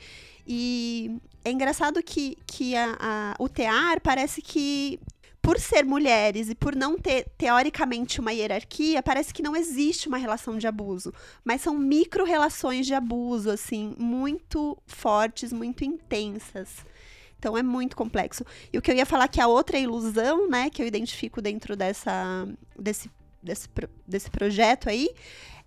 [0.46, 5.00] E é engraçado que, que a, a, o TEAR parece que
[5.42, 10.16] por ser mulheres e por não ter, teoricamente, uma hierarquia, parece que não existe uma
[10.16, 11.12] relação de abuso.
[11.44, 16.86] Mas são micro-relações de abuso, assim, muito fortes, muito intensas.
[17.42, 18.44] Então é muito complexo.
[18.72, 21.74] E o que eu ia falar que a outra ilusão, né, que eu identifico dentro
[21.74, 22.46] dessa,
[22.78, 23.10] desse,
[23.42, 23.68] desse,
[24.06, 25.10] desse projeto aí,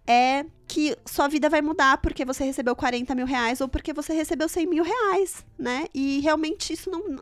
[0.07, 4.13] é que sua vida vai mudar porque você recebeu 40 mil reais ou porque você
[4.13, 5.87] recebeu 100 mil reais, né?
[5.93, 7.19] E realmente isso não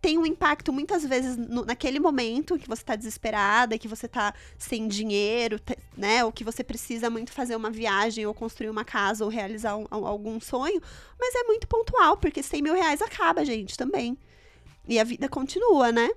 [0.00, 4.34] tem um impacto muitas vezes no, naquele momento que você está desesperada, que você está
[4.58, 5.60] sem dinheiro,
[5.96, 6.24] né?
[6.24, 9.86] Ou que você precisa muito fazer uma viagem, ou construir uma casa, ou realizar um,
[9.90, 10.80] algum sonho.
[11.18, 14.16] Mas é muito pontual, porque 100 mil reais acaba, gente, também.
[14.88, 16.08] E a vida continua, né?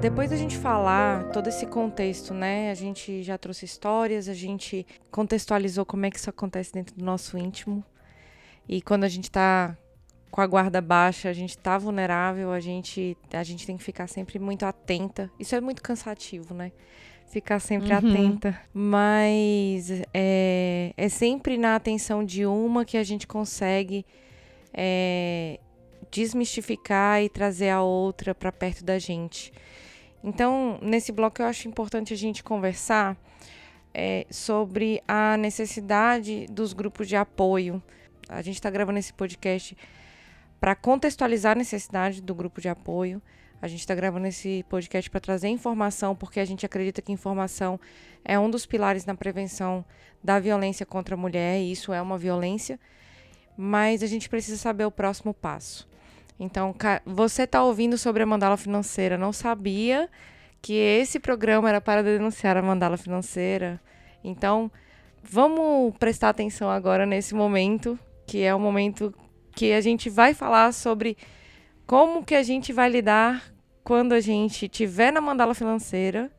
[0.00, 2.70] Depois da gente falar todo esse contexto, né?
[2.70, 7.02] A gente já trouxe histórias, a gente contextualizou como é que isso acontece dentro do
[7.02, 7.82] nosso íntimo.
[8.68, 9.76] E quando a gente está
[10.30, 14.08] com a guarda baixa, a gente está vulnerável, a gente, a gente tem que ficar
[14.08, 15.30] sempre muito atenta.
[15.38, 16.72] Isso é muito cansativo, né?
[17.28, 17.98] Ficar sempre uhum.
[17.98, 18.60] atenta.
[18.72, 24.04] Mas é, é sempre na atenção de uma que a gente consegue
[24.72, 25.60] é,
[26.10, 29.52] desmistificar e trazer a outra para perto da gente.
[30.22, 33.16] Então, nesse bloco, eu acho importante a gente conversar
[33.94, 37.80] é, sobre a necessidade dos grupos de apoio
[38.28, 39.76] a gente está gravando esse podcast
[40.60, 43.20] para contextualizar a necessidade do grupo de apoio.
[43.60, 47.78] A gente está gravando esse podcast para trazer informação, porque a gente acredita que informação
[48.24, 49.84] é um dos pilares na prevenção
[50.22, 52.78] da violência contra a mulher, e isso é uma violência,
[53.56, 55.88] mas a gente precisa saber o próximo passo.
[56.38, 56.74] Então,
[57.06, 60.08] você está ouvindo sobre a mandala financeira, não sabia
[60.60, 63.80] que esse programa era para denunciar a mandala financeira.
[64.22, 64.70] Então,
[65.22, 69.14] vamos prestar atenção agora nesse momento que é o momento
[69.54, 71.16] que a gente vai falar sobre
[71.86, 76.30] como que a gente vai lidar quando a gente tiver na mandala financeira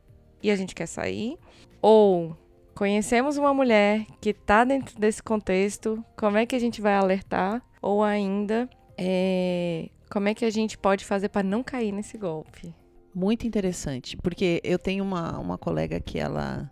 [0.42, 1.38] e a gente quer sair,
[1.82, 2.36] ou
[2.74, 7.62] conhecemos uma mulher que está dentro desse contexto, como é que a gente vai alertar,
[7.82, 12.74] ou ainda é, como é que a gente pode fazer para não cair nesse golpe.
[13.14, 16.70] Muito interessante, porque eu tenho uma, uma colega que ela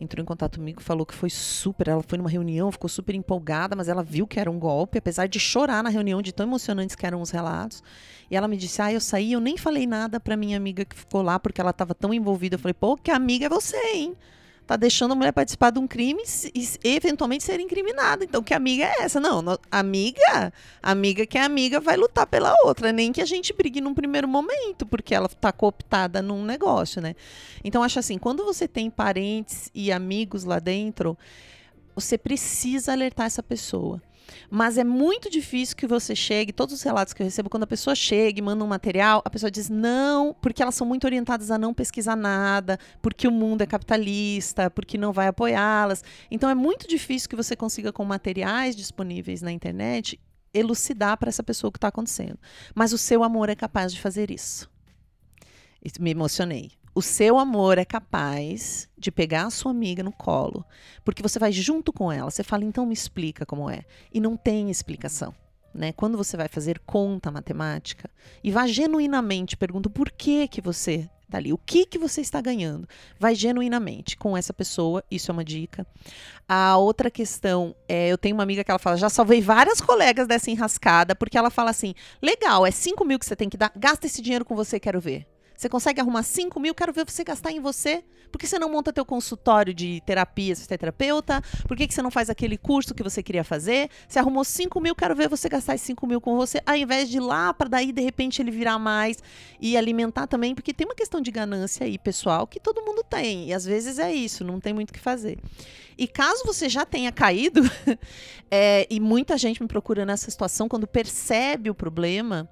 [0.00, 1.88] entrou em contato comigo, falou que foi super.
[1.88, 5.26] Ela foi numa reunião, ficou super empolgada, mas ela viu que era um golpe, apesar
[5.26, 7.82] de chorar na reunião, de tão emocionantes que eram os relatos.
[8.30, 10.96] E ela me disse: Ah, eu saí, eu nem falei nada pra minha amiga que
[10.96, 12.54] ficou lá, porque ela estava tão envolvida.
[12.56, 14.16] Eu falei: Pô, que amiga é você, hein?
[14.68, 16.22] Tá deixando a mulher participar de um crime
[16.54, 18.22] e eventualmente ser incriminada.
[18.22, 19.18] Então, que amiga é essa?
[19.18, 20.52] Não, no, amiga,
[20.82, 24.28] amiga que é amiga vai lutar pela outra, nem que a gente brigue num primeiro
[24.28, 27.16] momento, porque ela tá cooptada num negócio, né?
[27.64, 31.16] Então, acho assim, quando você tem parentes e amigos lá dentro,
[31.94, 34.02] você precisa alertar essa pessoa.
[34.50, 37.66] Mas é muito difícil que você chegue, todos os relatos que eu recebo, quando a
[37.66, 41.50] pessoa chega e manda um material, a pessoa diz não, porque elas são muito orientadas
[41.50, 46.02] a não pesquisar nada, porque o mundo é capitalista, porque não vai apoiá-las.
[46.30, 50.20] Então é muito difícil que você consiga, com materiais disponíveis na internet,
[50.52, 52.38] elucidar para essa pessoa o que está acontecendo.
[52.74, 54.70] Mas o seu amor é capaz de fazer isso.
[56.00, 56.72] Me emocionei.
[56.94, 60.64] O seu amor é capaz de pegar a sua amiga no colo,
[61.04, 62.30] porque você vai junto com ela.
[62.30, 63.84] Você fala, então me explica como é.
[64.12, 65.34] E não tem explicação.
[65.74, 65.92] Né?
[65.92, 68.10] Quando você vai fazer conta matemática
[68.42, 72.40] e vá genuinamente pergunta por que que você está ali, o que que você está
[72.40, 72.88] ganhando,
[73.20, 75.86] vai genuinamente com essa pessoa, isso é uma dica.
[76.48, 80.26] A outra questão é, eu tenho uma amiga que ela fala, já salvei várias colegas
[80.26, 83.70] dessa enrascada, porque ela fala assim, legal, é 5 mil que você tem que dar,
[83.76, 85.26] gasta esse dinheiro com você, quero ver.
[85.58, 86.72] Você consegue arrumar 5 mil?
[86.72, 88.04] Quero ver você gastar em você.
[88.30, 91.42] Por que você não monta teu consultório de terapia, se você é terapeuta?
[91.66, 93.90] Por que, que você não faz aquele curso que você queria fazer?
[94.06, 97.10] Você arrumou 5 mil, quero ver você gastar esses 5 mil com você, ao invés
[97.10, 99.20] de ir lá para daí, de repente, ele virar mais
[99.60, 103.48] e alimentar também, porque tem uma questão de ganância aí, pessoal, que todo mundo tem.
[103.48, 105.40] E às vezes é isso, não tem muito o que fazer.
[105.96, 107.62] E caso você já tenha caído,
[108.48, 112.48] é, e muita gente me procura nessa situação, quando percebe o problema,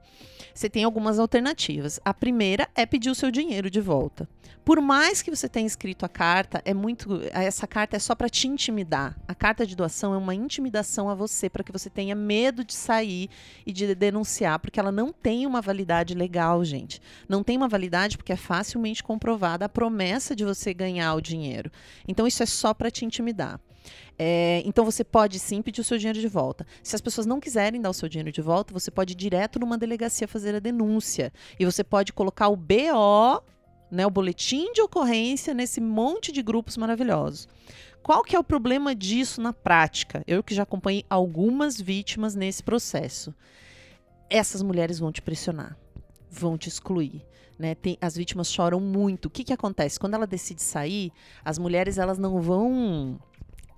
[0.59, 2.00] você tem algumas alternativas.
[2.04, 4.28] A primeira é pedir o seu dinheiro de volta.
[4.64, 8.28] Por mais que você tenha escrito a carta, é muito, essa carta é só para
[8.28, 9.16] te intimidar.
[9.28, 12.74] A carta de doação é uma intimidação a você para que você tenha medo de
[12.74, 13.28] sair
[13.64, 17.00] e de denunciar, porque ela não tem uma validade legal, gente.
[17.28, 21.70] Não tem uma validade porque é facilmente comprovada a promessa de você ganhar o dinheiro.
[22.09, 23.61] Então isso é só para te intimidar.
[24.18, 26.66] É, então você pode sim pedir o seu dinheiro de volta.
[26.82, 29.59] Se as pessoas não quiserem dar o seu dinheiro de volta, você pode ir direto
[29.59, 31.32] numa delegacia fazer a denúncia.
[31.59, 33.43] E você pode colocar o BO,
[33.91, 37.49] né, o boletim de ocorrência, nesse monte de grupos maravilhosos.
[38.03, 40.22] Qual que é o problema disso na prática?
[40.26, 43.34] Eu que já acompanhei algumas vítimas nesse processo.
[44.30, 45.76] Essas mulheres vão te pressionar,
[46.30, 47.26] vão te excluir.
[47.59, 49.26] Né, tem, as vítimas choram muito.
[49.26, 49.99] O que, que acontece?
[49.99, 51.11] Quando ela decide sair,
[51.45, 53.18] as mulheres elas não vão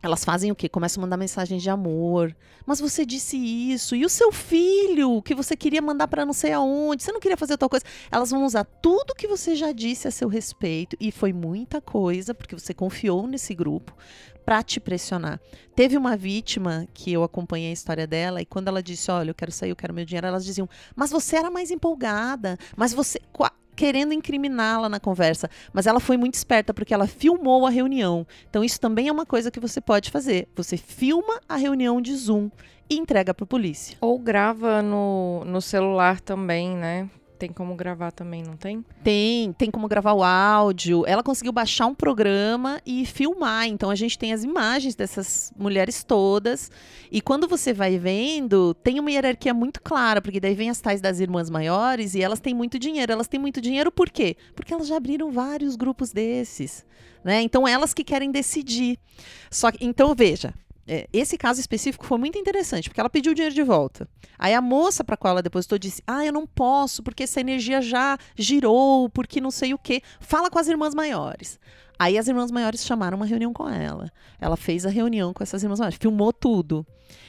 [0.03, 0.69] elas fazem o quê?
[0.69, 2.35] Começam a mandar mensagens de amor.
[2.65, 3.97] Mas você disse isso.
[3.97, 7.37] E o seu filho, que você queria mandar para não sei aonde, você não queria
[7.37, 7.85] fazer tal coisa.
[8.11, 10.97] Elas vão usar tudo que você já disse a seu respeito.
[11.01, 13.93] E foi muita coisa, porque você confiou nesse grupo,
[14.49, 15.39] para te pressionar.
[15.77, 19.35] Teve uma vítima que eu acompanhei a história dela, e quando ela disse: Olha, eu
[19.35, 22.57] quero sair, eu quero meu dinheiro, elas diziam: Mas você era mais empolgada.
[22.75, 23.21] Mas você
[23.77, 28.27] querendo incriminá-la na conversa, mas ela foi muito esperta porque ela filmou a reunião.
[28.49, 30.49] Então isso também é uma coisa que você pode fazer.
[30.57, 32.51] Você filma a reunião de Zoom
[32.89, 33.99] e entrega para polícia.
[34.01, 37.11] Ou grava no, no celular também, né?
[37.39, 38.85] Tem como gravar também, não tem?
[39.05, 41.05] Tem, tem como gravar o áudio.
[41.07, 43.69] Ela conseguiu baixar um programa e filmar.
[43.69, 46.69] Então a gente tem as imagens dessas mulheres todas.
[47.13, 51.01] E quando você vai vendo, tem uma hierarquia muito clara, porque daí vem as tais
[51.01, 53.13] das irmãs maiores e elas têm muito dinheiro.
[53.13, 54.37] Elas têm muito dinheiro por quê?
[54.57, 56.85] Porque elas já abriram vários grupos desses.
[57.23, 57.41] Né?
[57.43, 58.99] Então elas que querem decidir.
[59.49, 60.53] Só que, então veja,
[61.13, 64.09] esse caso específico foi muito interessante, porque ela pediu o dinheiro de volta.
[64.39, 67.83] Aí a moça para qual ela depositou disse: Ah, eu não posso, porque essa energia
[67.83, 70.03] já girou, porque não sei o quê.
[70.21, 71.59] Fala com as irmãs maiores.
[71.99, 74.11] Aí as irmãs maiores chamaram uma reunião com ela.
[74.41, 76.87] Ela fez a reunião com essas irmãs maiores, filmou tudo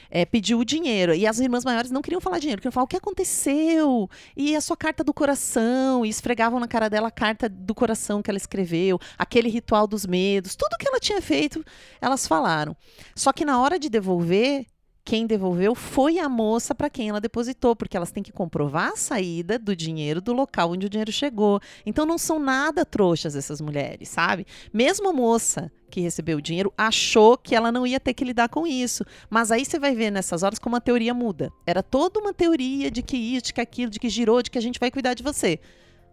[0.09, 1.13] é, pediu o dinheiro.
[1.13, 4.09] E as irmãs maiores não queriam falar dinheiro, queriam falar o que aconteceu?
[4.35, 6.05] E a sua carta do coração.
[6.05, 10.05] E esfregavam na cara dela a carta do coração que ela escreveu, aquele ritual dos
[10.05, 11.63] medos, tudo que ela tinha feito,
[12.01, 12.75] elas falaram.
[13.15, 14.65] Só que na hora de devolver,
[15.09, 18.95] quem devolveu foi a moça para quem ela depositou, porque elas têm que comprovar a
[18.95, 21.59] saída do dinheiro do local onde o dinheiro chegou.
[21.83, 24.45] Então não são nada trouxas essas mulheres, sabe?
[24.71, 28.49] Mesmo a moça que recebeu o dinheiro achou que ela não ia ter que lidar
[28.49, 29.03] com isso.
[29.31, 31.51] Mas aí você vai ver nessas horas como a teoria muda.
[31.65, 34.59] Era toda uma teoria de que isso, de que aquilo, de que girou, de que
[34.59, 35.59] a gente vai cuidar de você.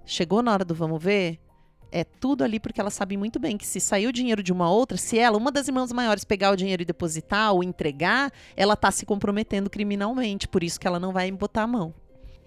[0.06, 1.38] Chegou na hora do vamos ver,
[1.90, 4.70] é tudo ali porque ela sabe muito bem que se sair o dinheiro de uma
[4.70, 8.74] outra, se ela, uma das irmãs maiores, pegar o dinheiro e depositar ou entregar, ela
[8.74, 10.48] está se comprometendo criminalmente.
[10.48, 11.94] Por isso que ela não vai botar a mão.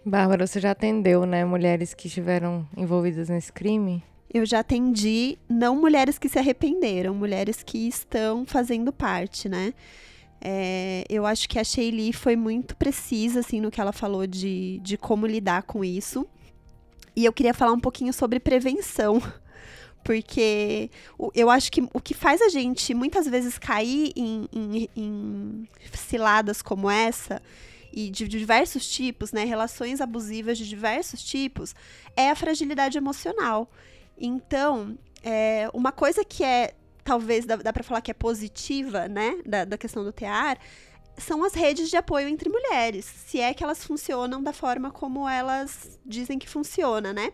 [0.05, 4.03] Bárbara, você já atendeu, né, mulheres que estiveram envolvidas nesse crime?
[4.31, 9.73] Eu já atendi não mulheres que se arrependeram, mulheres que estão fazendo parte, né?
[10.41, 14.79] É, eu acho que a Sheili foi muito precisa assim no que ela falou de,
[14.83, 16.25] de como lidar com isso.
[17.19, 19.21] E eu queria falar um pouquinho sobre prevenção.
[20.05, 20.89] Porque
[21.35, 26.61] eu acho que o que faz a gente muitas vezes cair em, em, em ciladas
[26.61, 27.41] como essa,
[27.91, 31.75] e de diversos tipos, né, relações abusivas de diversos tipos,
[32.15, 33.69] é a fragilidade emocional.
[34.17, 39.41] Então, é, uma coisa que é, talvez dá, dá para falar que é positiva, né,
[39.45, 40.57] da, da questão do TEAR,
[41.19, 45.27] são as redes de apoio entre mulheres, se é que elas funcionam da forma como
[45.27, 47.31] elas dizem que funciona, né?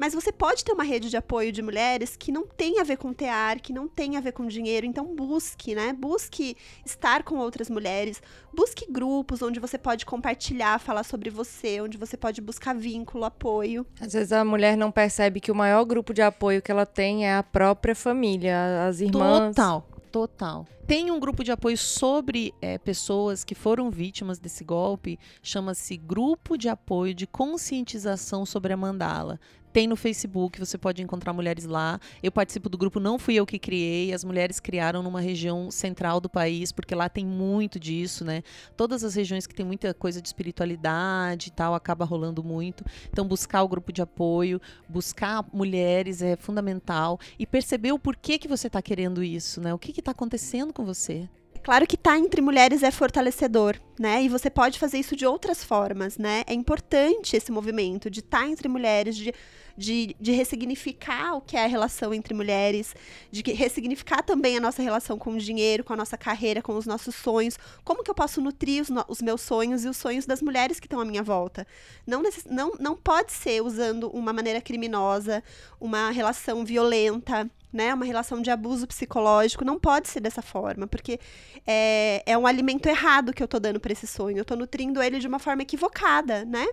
[0.00, 2.96] Mas você pode ter uma rede de apoio de mulheres que não tem a ver
[2.96, 5.92] com tear, que não tem a ver com dinheiro, então busque, né?
[5.92, 6.56] Busque
[6.86, 12.16] estar com outras mulheres, busque grupos onde você pode compartilhar, falar sobre você, onde você
[12.16, 13.86] pode buscar vínculo, apoio.
[14.00, 17.26] Às vezes a mulher não percebe que o maior grupo de apoio que ela tem
[17.26, 19.54] é a própria família, as irmãs.
[19.54, 19.86] Total.
[20.10, 20.66] Total.
[20.88, 26.58] Tem um grupo de apoio sobre é, pessoas que foram vítimas desse golpe, chama-se Grupo
[26.58, 29.38] de Apoio de Conscientização sobre a Mandala.
[29.72, 32.00] Tem no Facebook, você pode encontrar mulheres lá.
[32.22, 36.20] Eu participo do grupo, não fui eu que criei, as mulheres criaram numa região central
[36.20, 38.42] do país, porque lá tem muito disso, né?
[38.76, 42.84] Todas as regiões que tem muita coisa de espiritualidade e tal, acaba rolando muito.
[43.10, 48.48] Então, buscar o grupo de apoio, buscar mulheres é fundamental e perceber o porquê que
[48.48, 49.72] você está querendo isso, né?
[49.72, 51.28] O que está acontecendo com você?
[51.62, 54.22] Claro que estar tá entre mulheres é fortalecedor, né?
[54.22, 56.42] E você pode fazer isso de outras formas, né?
[56.46, 59.34] É importante esse movimento de estar tá entre mulheres, de,
[59.76, 62.94] de, de ressignificar o que é a relação entre mulheres,
[63.30, 66.86] de ressignificar também a nossa relação com o dinheiro, com a nossa carreira, com os
[66.86, 67.58] nossos sonhos.
[67.84, 70.86] Como que eu posso nutrir os, os meus sonhos e os sonhos das mulheres que
[70.86, 71.66] estão à minha volta?
[72.06, 75.44] Não, não, não pode ser usando uma maneira criminosa,
[75.78, 77.92] uma relação violenta, né?
[77.94, 79.64] Uma relação de abuso psicológico.
[79.64, 81.18] Não pode ser dessa forma, porque
[81.66, 84.38] é, é um alimento errado que eu tô dando para esse sonho.
[84.38, 86.66] Eu tô nutrindo ele de uma forma equivocada, né?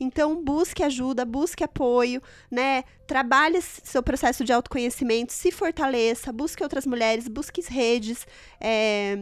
[0.00, 2.84] Então, busque ajuda, busque apoio, né?
[3.06, 8.26] Trabalhe seu processo de autoconhecimento, se fortaleça, busque outras mulheres, busque redes.
[8.60, 9.18] É,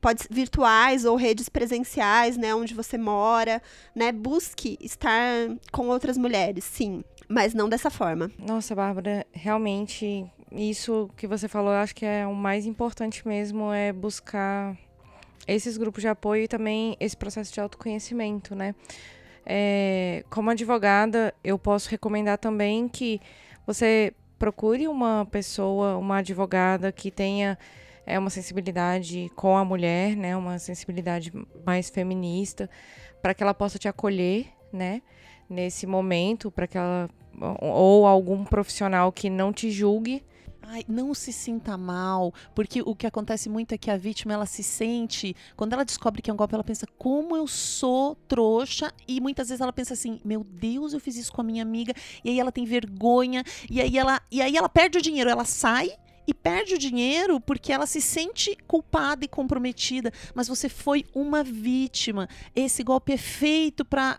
[0.00, 3.60] pode virtuais ou redes presenciais, né, onde você mora,
[3.94, 4.12] né?
[4.12, 8.30] Busque estar com outras mulheres, sim, mas não dessa forma.
[8.38, 13.72] Nossa, Bárbara, realmente isso que você falou, eu acho que é o mais importante mesmo,
[13.72, 14.76] é buscar
[15.46, 18.74] esses grupos de apoio e também esse processo de autoconhecimento, né?
[19.44, 23.20] É, como advogada, eu posso recomendar também que
[23.66, 27.56] você procure uma pessoa, uma advogada que tenha
[28.04, 30.36] é, uma sensibilidade com a mulher, né?
[30.36, 31.32] Uma sensibilidade
[31.64, 32.68] mais feminista,
[33.22, 35.00] para que ela possa te acolher, né?
[35.48, 37.08] Nesse momento, para que ela
[37.60, 40.24] ou algum profissional que não te julgue
[40.68, 44.46] Ai, não se sinta mal, porque o que acontece muito é que a vítima ela
[44.46, 48.92] se sente, quando ela descobre que é um golpe, ela pensa como eu sou trouxa?
[49.06, 51.94] E muitas vezes ela pensa assim, meu Deus, eu fiz isso com a minha amiga.
[52.24, 55.44] E aí ela tem vergonha e aí ela e aí ela perde o dinheiro, ela
[55.44, 55.92] sai
[56.26, 61.44] e perde o dinheiro porque ela se sente culpada e comprometida, mas você foi uma
[61.44, 62.28] vítima.
[62.56, 64.18] Esse golpe é feito para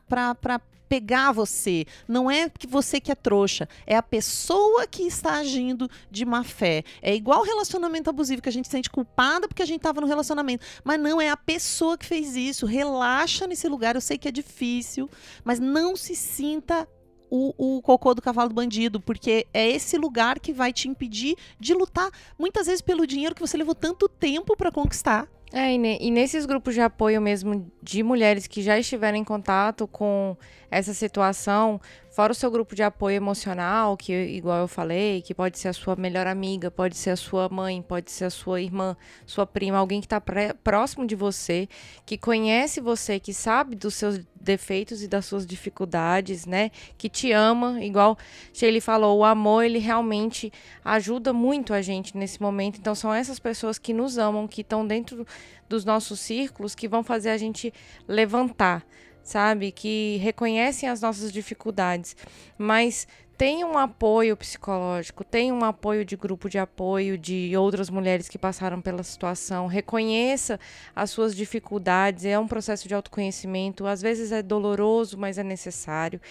[0.88, 1.86] pegar você.
[2.08, 6.44] Não é que você que é trouxa, é a pessoa que está agindo de má
[6.44, 6.84] fé.
[7.02, 10.08] É igual relacionamento abusivo, que a gente se sente culpada porque a gente estava no
[10.08, 10.66] relacionamento.
[10.84, 12.66] Mas não, é a pessoa que fez isso.
[12.66, 13.96] Relaxa nesse lugar.
[13.96, 15.10] Eu sei que é difícil,
[15.44, 16.88] mas não se sinta
[17.30, 21.36] o, o, cocô do cavalo do bandido, porque é esse lugar que vai te impedir
[21.60, 25.28] de lutar, muitas vezes pelo dinheiro que você levou tanto tempo para conquistar.
[25.52, 29.24] É, e, ne, e, nesses grupos de apoio mesmo de mulheres que já estiveram em
[29.24, 30.36] contato com
[30.70, 31.80] essa situação,
[32.18, 35.74] fora o seu grupo de apoio emocional, que igual eu falei, que pode ser a
[35.74, 39.78] sua melhor amiga, pode ser a sua mãe, pode ser a sua irmã, sua prima,
[39.78, 40.20] alguém que está
[40.64, 41.70] próximo de você,
[42.08, 46.72] que conhece você, que sabe dos seus defeitos e das suas dificuldades, né?
[46.98, 48.18] Que te ama, igual
[48.64, 50.52] ele falou, o amor ele realmente
[50.84, 52.80] ajuda muito a gente nesse momento.
[52.80, 55.24] Então são essas pessoas que nos amam, que estão dentro
[55.70, 57.72] dos nossos círculos, que vão fazer a gente
[58.08, 58.84] levantar
[59.28, 59.74] sabe?
[59.74, 62.16] Que reconhecem as nossas dificuldades,
[62.58, 63.06] mas
[63.38, 68.38] tem um apoio psicológico, tem um apoio de grupo de apoio de outras mulheres que
[68.38, 69.68] passaram pela situação.
[69.68, 70.58] Reconheça
[70.96, 76.22] as suas dificuldades, é um processo de autoconhecimento, às vezes é doloroso, mas é necessário.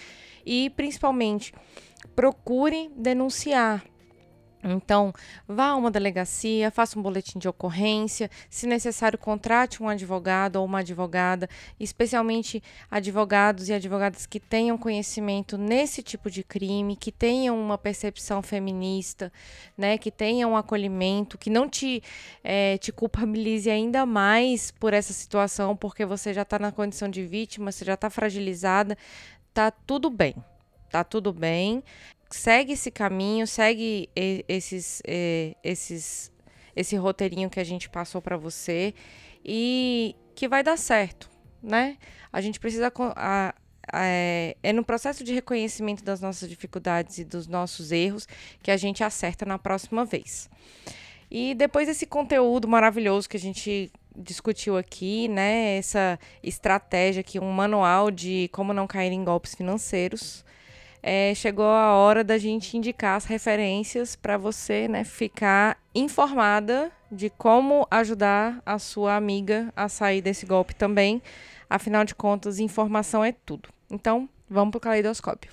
[0.45, 1.53] E principalmente,
[2.15, 3.85] procure denunciar
[4.63, 5.13] então,
[5.47, 10.65] vá a uma delegacia, faça um boletim de ocorrência, se necessário, contrate um advogado ou
[10.65, 11.47] uma advogada,
[11.79, 18.41] especialmente advogados e advogadas que tenham conhecimento nesse tipo de crime, que tenham uma percepção
[18.41, 19.31] feminista,
[19.77, 22.01] né, que tenham um acolhimento, que não te,
[22.43, 27.23] é, te culpabilize ainda mais por essa situação, porque você já está na condição de
[27.25, 28.97] vítima, você já está fragilizada,
[29.53, 30.35] tá tudo bem
[30.89, 31.83] tá tudo bem
[32.29, 34.09] segue esse caminho, segue
[34.47, 35.01] esses,
[35.63, 36.31] esses,
[36.75, 38.93] esse roteirinho que a gente passou para você
[39.43, 41.29] e que vai dar certo,
[41.61, 41.97] né?
[42.31, 43.55] A gente precisa a,
[43.93, 48.27] é, é no processo de reconhecimento das nossas dificuldades e dos nossos erros
[48.61, 50.49] que a gente acerta na próxima vez.
[51.29, 55.77] E depois desse conteúdo maravilhoso que a gente discutiu aqui, né?
[55.77, 60.45] Essa estratégia aqui, um manual de como não cair em golpes financeiros
[61.09, 67.29] é, chegou a hora da gente indicar as referências para você né, ficar informada de
[67.29, 71.21] como ajudar a sua amiga a sair desse golpe também.
[71.69, 73.69] Afinal de contas, informação é tudo.
[73.89, 75.51] Então, vamos para o caleidoscópio.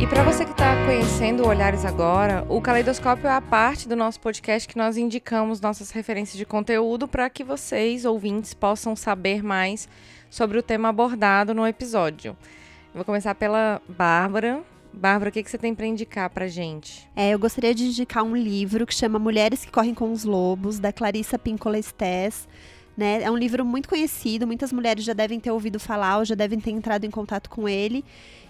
[0.00, 4.20] E para você que está conhecendo Olhares Agora, o Caleidoscópio é a parte do nosso
[4.20, 9.88] podcast que nós indicamos nossas referências de conteúdo para que vocês, ouvintes, possam saber mais
[10.34, 12.36] sobre o tema abordado no episódio.
[12.92, 14.64] vou começar pela Bárbara.
[14.92, 17.08] Bárbara, o que, você tem para indicar para gente?
[17.14, 20.80] É, eu gostaria de indicar um livro que chama Mulheres que Correm com os Lobos,
[20.80, 22.48] da Clarissa Pinkola Estés.
[22.96, 23.22] Né?
[23.22, 26.58] É um livro muito conhecido, muitas mulheres já devem ter ouvido falar ou já devem
[26.58, 28.04] ter entrado em contato com ele.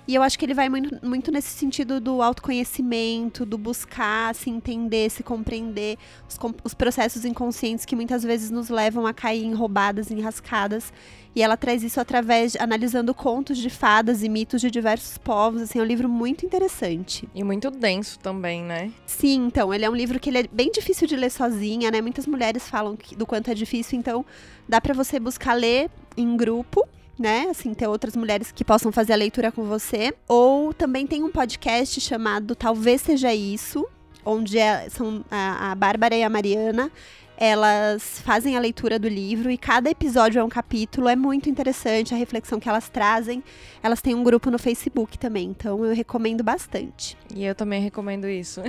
[0.07, 4.51] E eu acho que ele vai muito, muito, nesse sentido do autoconhecimento, do buscar se
[4.51, 5.97] entender, se compreender
[6.29, 10.93] os, os, processos inconscientes que muitas vezes nos levam a cair em roubadas, em rascadas.
[11.35, 15.63] E ela traz isso através, de, analisando contos de fadas e mitos de diversos povos.
[15.63, 17.27] Assim, é um livro muito interessante.
[17.35, 18.93] E muito denso também, né?
[19.07, 22.03] Sim, então, ele é um livro que ele é bem difícil de ler sozinha, né?
[22.03, 24.25] Muitas mulheres falam que, do quanto é difícil, então
[24.69, 26.87] dá para você buscar ler em grupo
[27.19, 27.47] né?
[27.51, 30.15] Assim, ter outras mulheres que possam fazer a leitura com você.
[30.29, 33.87] Ou também tem um podcast chamado Talvez Seja Isso,
[34.25, 36.91] onde é, são a, a Bárbara e a Mariana.
[37.37, 41.09] Elas fazem a leitura do livro e cada episódio é um capítulo.
[41.09, 43.43] É muito interessante a reflexão que elas trazem.
[43.83, 47.17] Elas têm um grupo no Facebook também, então eu recomendo bastante.
[47.35, 48.61] E eu também recomendo isso.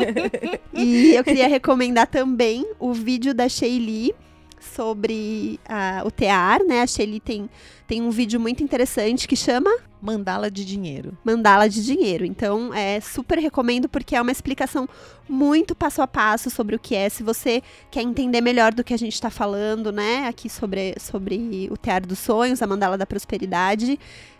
[0.72, 4.14] e eu queria recomendar também o vídeo da Sheili,
[4.60, 6.82] sobre uh, o tear, né?
[6.82, 7.48] A Shelly tem,
[7.88, 11.16] tem um vídeo muito interessante que chama Mandala de Dinheiro.
[11.24, 12.24] Mandala de Dinheiro.
[12.26, 14.86] Então, é super recomendo porque é uma explicação
[15.26, 17.08] muito passo a passo sobre o que é.
[17.08, 20.28] Se você quer entender melhor do que a gente está falando, né?
[20.28, 23.98] Aqui sobre, sobre o Tear dos Sonhos, a Mandala da Prosperidade,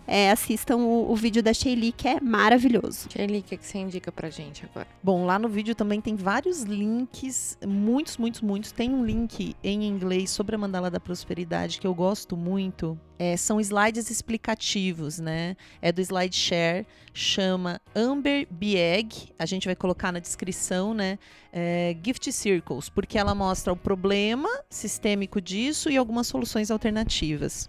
[0.09, 3.09] é, assistam o, o, vídeo da Sheili, que é maravilhoso.
[3.11, 4.89] Sheili, o que, que você indica pra gente agora?
[5.03, 8.73] Bom, lá no vídeo também tem vários links, muitos, muitos, muitos.
[8.73, 12.99] Tem um link em inglês sobre a Mandala da Prosperidade que eu gosto muito.
[13.19, 15.57] É, são slides explicativos, né?
[15.81, 19.33] É do SlideShare, chama Amber Bieg.
[19.39, 21.19] A gente vai colocar na descrição, né?
[21.53, 27.69] É, Gift Circles, porque ela mostra o problema sistêmico disso e algumas soluções alternativas.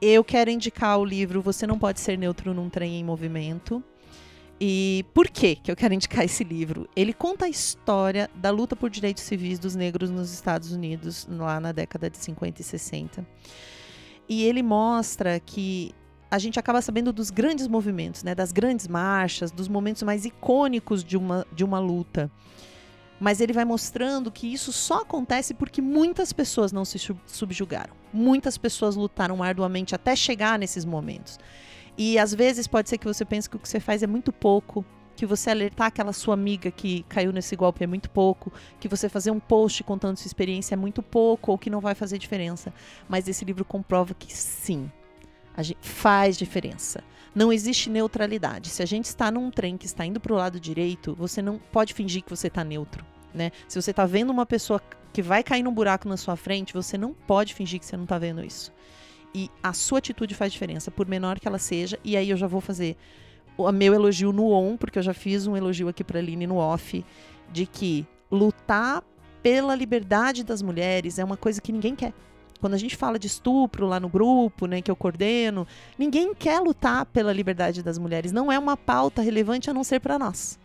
[0.00, 3.82] Eu quero indicar o livro Você Não Pode Ser Neutro num Trem em Movimento.
[4.60, 6.88] E por que que eu quero indicar esse livro?
[6.96, 11.60] Ele conta a história da luta por direitos civis dos negros nos Estados Unidos, lá
[11.60, 13.26] na década de 50 e 60.
[14.28, 15.94] E ele mostra que
[16.30, 21.02] a gente acaba sabendo dos grandes movimentos, né, das grandes marchas, dos momentos mais icônicos
[21.02, 22.30] de uma, de uma luta
[23.20, 27.94] mas ele vai mostrando que isso só acontece porque muitas pessoas não se subjugaram.
[28.12, 31.38] Muitas pessoas lutaram arduamente até chegar nesses momentos.
[31.96, 34.32] E às vezes pode ser que você pense que o que você faz é muito
[34.32, 34.84] pouco,
[35.18, 39.08] que você alertar aquela sua amiga que caiu nesse golpe é muito pouco, que você
[39.08, 42.72] fazer um post contando sua experiência é muito pouco ou que não vai fazer diferença.
[43.08, 44.88] Mas esse livro comprova que sim,
[45.80, 47.02] faz diferença.
[47.34, 48.68] Não existe neutralidade.
[48.68, 51.58] Se a gente está num trem que está indo para o lado direito, você não
[51.58, 53.04] pode fingir que você está neutro.
[53.34, 53.50] Né?
[53.66, 54.80] Se você está vendo uma pessoa
[55.12, 58.04] que vai cair num buraco na sua frente, você não pode fingir que você não
[58.04, 58.72] está vendo isso.
[59.34, 61.98] E a sua atitude faz diferença, por menor que ela seja.
[62.04, 62.96] E aí eu já vou fazer
[63.58, 66.46] o meu elogio no on, porque eu já fiz um elogio aqui para a Aline
[66.46, 67.04] no off,
[67.52, 69.02] de que lutar
[69.42, 72.12] pela liberdade das mulheres é uma coisa que ninguém quer.
[72.60, 76.60] Quando a gente fala de estupro lá no grupo, né, que eu coordeno, ninguém quer
[76.60, 78.32] lutar pela liberdade das mulheres.
[78.32, 80.58] Não é uma pauta relevante a não ser para nós.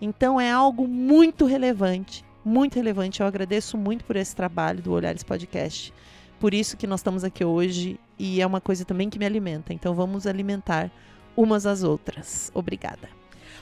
[0.00, 3.20] Então é algo muito relevante, muito relevante.
[3.20, 5.92] Eu agradeço muito por esse trabalho do Olhares Podcast.
[6.38, 9.72] Por isso que nós estamos aqui hoje e é uma coisa também que me alimenta.
[9.72, 10.90] Então vamos alimentar
[11.36, 12.50] umas às outras.
[12.54, 13.08] Obrigada.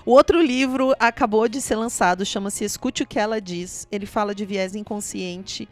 [0.07, 3.89] O outro livro acabou de ser lançado, chama-se Escute o que ela diz.
[3.91, 5.69] Ele fala de viés inconsciente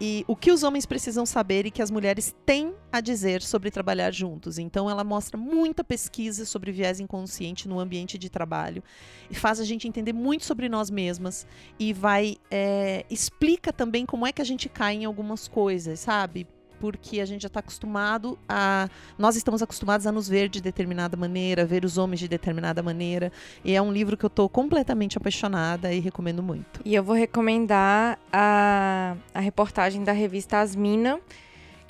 [0.00, 3.70] e o que os homens precisam saber e que as mulheres têm a dizer sobre
[3.70, 4.58] trabalhar juntos.
[4.58, 8.82] Então, ela mostra muita pesquisa sobre viés inconsciente no ambiente de trabalho
[9.30, 11.46] e faz a gente entender muito sobre nós mesmas
[11.78, 16.46] e vai é, explica também como é que a gente cai em algumas coisas, sabe?
[16.82, 18.88] Porque a gente já está acostumado a.
[19.16, 23.30] Nós estamos acostumados a nos ver de determinada maneira, ver os homens de determinada maneira.
[23.64, 26.80] E é um livro que eu estou completamente apaixonada e recomendo muito.
[26.84, 31.20] E eu vou recomendar a, a reportagem da revista Asmina,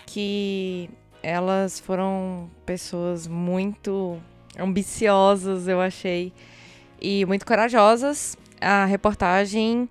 [0.05, 0.91] que
[1.23, 4.21] elas foram pessoas muito
[4.59, 6.35] ambiciosas, eu achei,
[7.01, 8.37] e muito corajosas.
[8.61, 9.89] A reportagem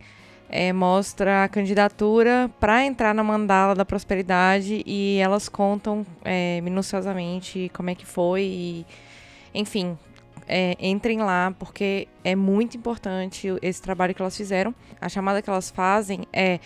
[0.52, 7.72] é, mostra a candidatura para entrar na mandala da prosperidade e elas contam é, minuciosamente
[7.74, 8.86] como é que foi e,
[9.56, 9.98] enfim,
[10.46, 14.76] é, entrem lá porque é muito importante esse trabalho que elas fizeram.
[15.00, 16.60] A chamada que elas fazem é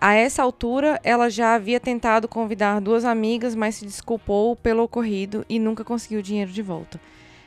[0.00, 5.44] a essa altura, ela já havia tentado convidar duas amigas, mas se desculpou pelo ocorrido
[5.46, 6.98] e nunca conseguiu o dinheiro de volta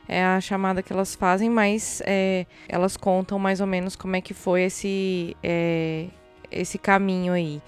[0.07, 4.21] é a chamada que elas fazem, mas é, elas contam mais ou menos como é
[4.21, 6.07] que foi esse, é,
[6.51, 7.61] esse caminho aí.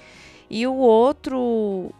[0.50, 1.92] E o outro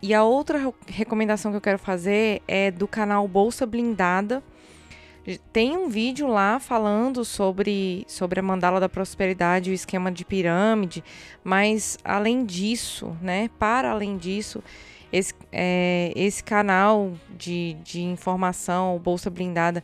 [0.00, 4.42] E a outra recomendação que eu quero fazer é do canal Bolsa Blindada.
[5.52, 11.04] Tem um vídeo lá falando sobre, sobre a mandala da prosperidade, o esquema de pirâmide,
[11.44, 14.62] mas além disso, né, para além disso,
[15.12, 19.82] esse, é, esse canal de, de informação, Bolsa Blindada,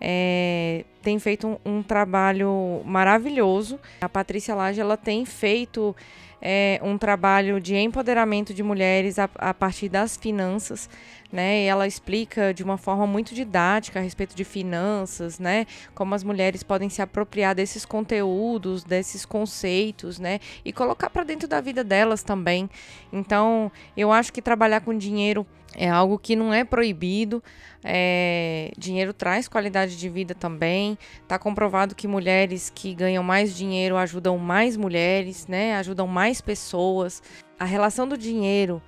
[0.00, 3.80] é, tem feito um, um, trabalho maravilhoso.
[4.00, 5.94] A Patrícia Lage ela tem feito
[6.40, 10.88] é, um trabalho de empoderamento de mulheres a, a partir das finanças
[11.30, 11.64] né?
[11.64, 15.66] Ela explica de uma forma muito didática a respeito de finanças, né?
[15.94, 20.40] Como as mulheres podem se apropriar desses conteúdos, desses conceitos, né?
[20.64, 22.68] E colocar para dentro da vida delas também.
[23.12, 25.46] Então, eu acho que trabalhar com dinheiro
[25.76, 27.42] é algo que não é proibido.
[27.84, 30.98] É, dinheiro traz qualidade de vida também.
[31.22, 35.76] Está comprovado que mulheres que ganham mais dinheiro ajudam mais mulheres, né?
[35.76, 37.22] Ajudam mais pessoas.
[37.58, 38.82] A relação do dinheiro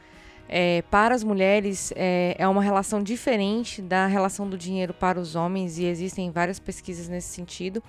[0.52, 5.36] é, para as mulheres é, é, uma relação diferente da relação do dinheiro para os
[5.36, 7.80] homens e existem várias pesquisas nesse sentido.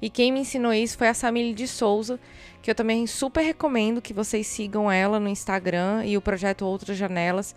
[0.00, 2.20] E quem me ensinou isso foi a Samile de Souza,
[2.62, 6.96] que eu também super recomendo que vocês sigam ela no Instagram e o projeto Outras
[6.96, 7.52] Janelas.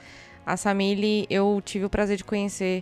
[0.48, 2.82] A Samile eu tive o prazer de conhecer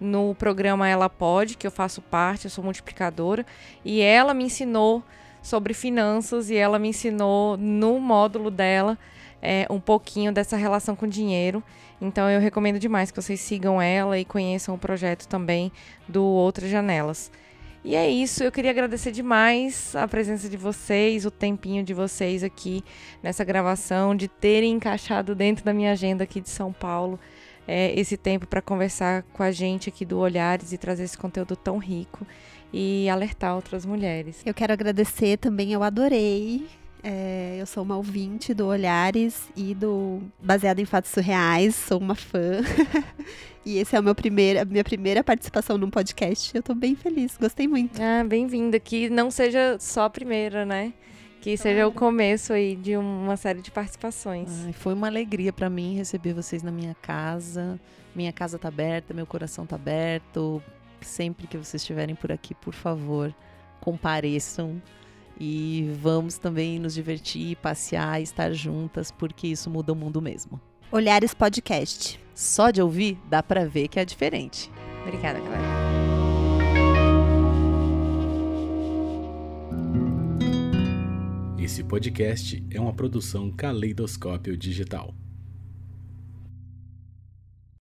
[0.00, 3.44] no programa Ela Pode, que eu faço parte, eu sou multiplicadora,
[3.84, 5.02] e ela me ensinou
[5.42, 8.96] sobre finanças e ela me ensinou no módulo dela
[9.42, 11.64] é, um pouquinho dessa relação com dinheiro.
[12.00, 15.72] Então eu recomendo demais que vocês sigam ela e conheçam o projeto também
[16.06, 17.28] do Outras Janelas.
[17.82, 22.44] E é isso, eu queria agradecer demais a presença de vocês, o tempinho de vocês
[22.44, 22.84] aqui
[23.22, 27.18] nessa gravação, de terem encaixado dentro da minha agenda aqui de São Paulo
[27.66, 31.54] é, esse tempo para conversar com a gente aqui do Olhares e trazer esse conteúdo
[31.54, 32.26] tão rico
[32.72, 34.42] e alertar outras mulheres.
[34.44, 36.66] Eu quero agradecer também, eu adorei
[37.02, 42.14] é, eu sou uma ouvinte do Olhares e do Baseado em Fatos Surreais, sou uma
[42.14, 42.60] fã.
[43.64, 46.54] e esse é o meu primeiro, a minha primeira participação num podcast.
[46.54, 48.00] Eu tô bem feliz, gostei muito.
[48.00, 48.78] Ah, bem-vinda.
[48.78, 50.92] Que não seja só a primeira, né?
[51.40, 54.48] Que seja o começo aí de uma série de participações.
[54.66, 57.80] Ai, foi uma alegria para mim receber vocês na minha casa.
[58.14, 60.62] Minha casa tá aberta, meu coração tá aberto.
[61.00, 63.34] Sempre que vocês estiverem por aqui, por favor,
[63.80, 64.82] compareçam
[65.40, 70.60] e vamos também nos divertir, passear, estar juntas, porque isso muda o mundo mesmo.
[70.92, 72.20] Olhares Podcast.
[72.34, 74.70] Só de ouvir, dá para ver que é diferente.
[75.02, 75.64] Obrigada, galera.
[81.58, 85.14] Esse podcast é uma produção Caleidoscópio Digital.